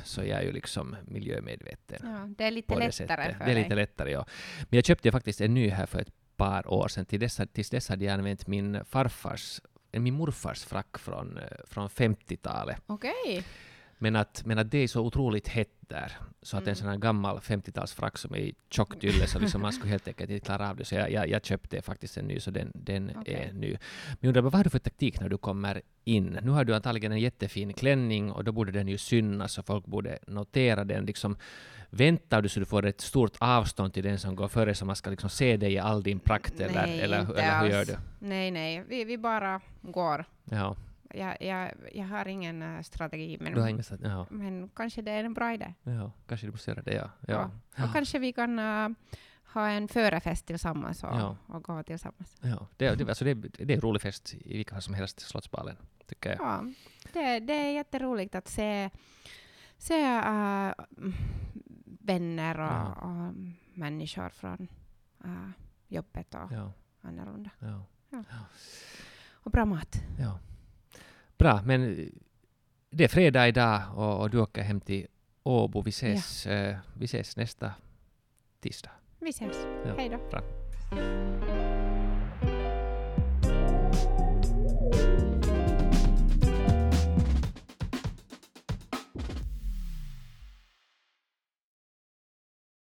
så 0.05 0.20
jag 0.20 0.28
är 0.38 0.42
ju 0.42 0.53
liksom 0.53 0.96
miljömedveten 1.05 1.99
Ja, 2.03 2.26
det 2.38 2.44
är 2.44 2.51
lite 2.51 2.74
lättare 2.74 2.92
sättet. 2.92 3.16
för 3.36 3.44
Det 3.44 3.51
är 3.51 3.55
dig. 3.55 3.62
lite 3.62 3.74
lättare, 3.74 4.11
ja. 4.11 4.26
Men 4.61 4.76
jag 4.76 4.84
köpte 4.84 5.12
faktiskt 5.12 5.40
en 5.40 5.55
ny 5.55 5.68
här 5.68 5.86
för 5.86 6.01
ett 6.01 6.12
par 6.36 6.70
år 6.72 6.88
sedan. 6.88 7.05
Till 7.05 7.20
dess, 7.20 7.40
tills 7.53 7.70
dess 7.70 7.88
hade 7.88 8.05
jag 8.05 8.14
använt 8.14 8.46
min 8.46 8.84
farfars 8.84 9.61
min 9.92 10.14
morfars 10.14 10.64
frack 10.64 10.99
från, 10.99 11.38
eh, 11.38 11.44
från 11.66 11.88
50-talet. 11.88 12.82
Okej. 12.86 13.44
Men 14.05 14.16
att, 14.16 14.42
men 14.46 14.59
att 14.59 14.70
det 14.70 14.78
är 14.78 14.88
så 14.88 15.00
otroligt 15.00 15.48
hett 15.48 15.68
där, 15.80 16.12
så 16.42 16.57
att 16.57 16.62
en 16.62 16.66
Mm. 16.68 16.76
sån 16.76 16.88
här 16.88 16.96
gammal 16.96 17.38
50-talsfrack 17.38 18.16
som 18.16 18.34
är 18.34 18.38
i 18.38 18.55
tjockt 18.70 19.05
ylle, 19.05 19.26
så 19.26 19.38
liksom 19.38 19.62
man 19.62 19.72
skulle 19.72 19.90
helt 19.90 20.09
enkelt 20.09 20.30
inte 20.30 20.46
klara 20.46 20.70
av 20.70 20.76
det. 20.76 20.84
Så 20.84 20.94
jag, 20.94 21.11
jag, 21.12 21.28
jag 21.28 21.44
köpte 21.44 21.82
faktiskt 21.82 22.16
en 22.16 22.24
ny, 22.26 22.40
så 22.40 22.50
den, 22.50 22.72
den 22.74 23.12
Okej. 23.16 23.34
är 23.34 23.52
ny. 23.52 23.76
Men 24.20 24.28
undrar, 24.28 24.42
vad 24.42 24.55
har 24.55 24.64
du 24.64 24.70
för 24.70 24.78
taktik 24.78 25.20
när 25.20 25.28
du 25.28 25.38
kommer 25.38 25.82
in? 26.05 26.38
Nu 26.42 26.50
har 26.50 26.64
du 26.64 26.74
antagligen 26.74 27.12
en 27.12 27.18
jättefin 27.20 27.72
klänning 27.72 28.32
och 28.32 28.44
då 28.44 28.52
borde 28.52 28.72
den 28.72 28.88
ju 28.88 28.98
synas 28.98 29.59
och 29.59 29.66
folk 29.66 29.86
borde 29.86 30.18
notera 30.26 30.84
den. 30.84 31.05
Liksom, 31.07 31.36
väntar 31.90 32.42
du 32.42 32.48
så 32.48 32.61
du 32.61 32.66
får 32.66 32.86
ett 32.86 33.00
stort 33.00 33.36
avstånd 33.38 33.92
till 33.94 34.02
den 34.05 34.18
som 34.18 34.36
går 34.36 34.48
före 34.48 34.74
så 34.74 34.84
man 34.86 34.96
ska 34.96 35.11
liksom 35.11 35.30
se 35.30 35.57
dig 35.57 35.72
i 35.72 35.78
all 35.78 36.02
din 36.02 36.18
prakt 36.20 36.61
eller, 36.61 36.86
Nej, 36.86 37.00
eller, 37.00 37.18
eller 37.18 37.61
hur 37.62 37.68
gör 37.70 37.78
alls. 37.80 37.88
du? 37.88 37.96
Nej, 38.18 38.50
nej. 38.50 38.84
Vi, 38.88 39.05
vi 39.05 39.18
bara 39.18 39.61
går. 39.82 40.24
Ja, 40.44 40.76
Jag, 41.14 41.42
jag, 41.42 41.72
jag 41.94 42.04
har 42.06 42.28
ingen 42.28 42.62
eh, 42.62 42.82
strategi, 42.82 43.38
men, 43.40 43.52
du 43.54 43.60
har 43.60 43.68
ingen, 43.68 43.84
ja, 44.02 44.26
men 44.30 44.68
kanske 44.68 45.02
det 45.02 45.10
är 45.10 45.24
en 45.24 45.34
bra 45.34 45.54
idé. 45.54 45.74
ja, 45.82 46.12
kanske 46.26 46.46
du 46.46 46.50
måste 46.50 46.70
göra 46.70 46.82
det, 46.82 46.94
ja. 46.94 47.10
ja. 47.26 47.50
Och 47.84 47.92
kanske 47.92 48.18
vi 48.18 48.32
kan 48.32 48.58
eh, 48.58 48.88
ha 49.54 49.68
en 49.68 49.88
förefest 49.88 50.46
tillsammans 50.46 51.04
och, 51.04 51.10
Ja. 51.14 51.36
och 51.46 51.62
gå 51.64 51.82
tillsammans. 51.82 52.36
Ja, 52.40 52.66
det, 52.76 52.94
det, 52.94 53.08
alltså 53.08 53.24
det, 53.24 53.34
det 53.34 53.72
är 53.72 53.76
en 53.76 53.80
rolig 53.80 54.02
fest 54.02 54.34
i 54.34 54.56
vilka 54.56 54.74
fall 54.74 54.82
som 54.82 54.94
helst, 54.94 55.20
Slottsbalen, 55.20 55.76
tycker 56.06 56.30
jag. 56.30 56.40
Ja, 56.40 56.64
det, 57.12 57.40
det 57.40 57.52
är 57.54 57.72
jätteroligt 57.72 58.34
att 58.34 58.48
se, 58.48 58.90
se 59.78 60.02
äh, 60.16 60.72
vänner 61.84 62.60
och, 62.60 62.64
Ja. 62.66 62.92
och 62.94 63.34
människor 63.78 64.28
från 64.28 64.68
äh, 65.24 65.30
jobbet 65.88 66.34
och 66.34 66.52
Ja, 66.52 66.72
annorlunda. 67.00 67.50
ja, 67.58 67.84
Och 69.32 69.50
bra 69.50 69.64
mat. 69.64 70.02
ja. 70.20 70.38
Bra, 71.39 71.62
men 71.64 72.11
det 72.91 73.05
är 73.05 73.09
fredag 73.09 73.49
idag 73.49 73.82
och, 73.97 74.20
och 74.20 74.30
du 74.30 74.39
åker 74.41 74.62
hem 74.62 74.80
till 74.80 75.07
Åbo. 75.43 75.80
Vi 75.82 75.89
ses, 75.91 76.47
eh, 76.47 76.76
vi 76.99 77.05
ses 77.05 77.37
nästa 77.37 77.72
tisdag. 78.61 78.91
Vi 79.20 79.30
ses. 79.30 79.57
Ja, 79.87 79.95
Hej 79.97 80.09
då. 80.09 80.16
bra. 80.30 80.43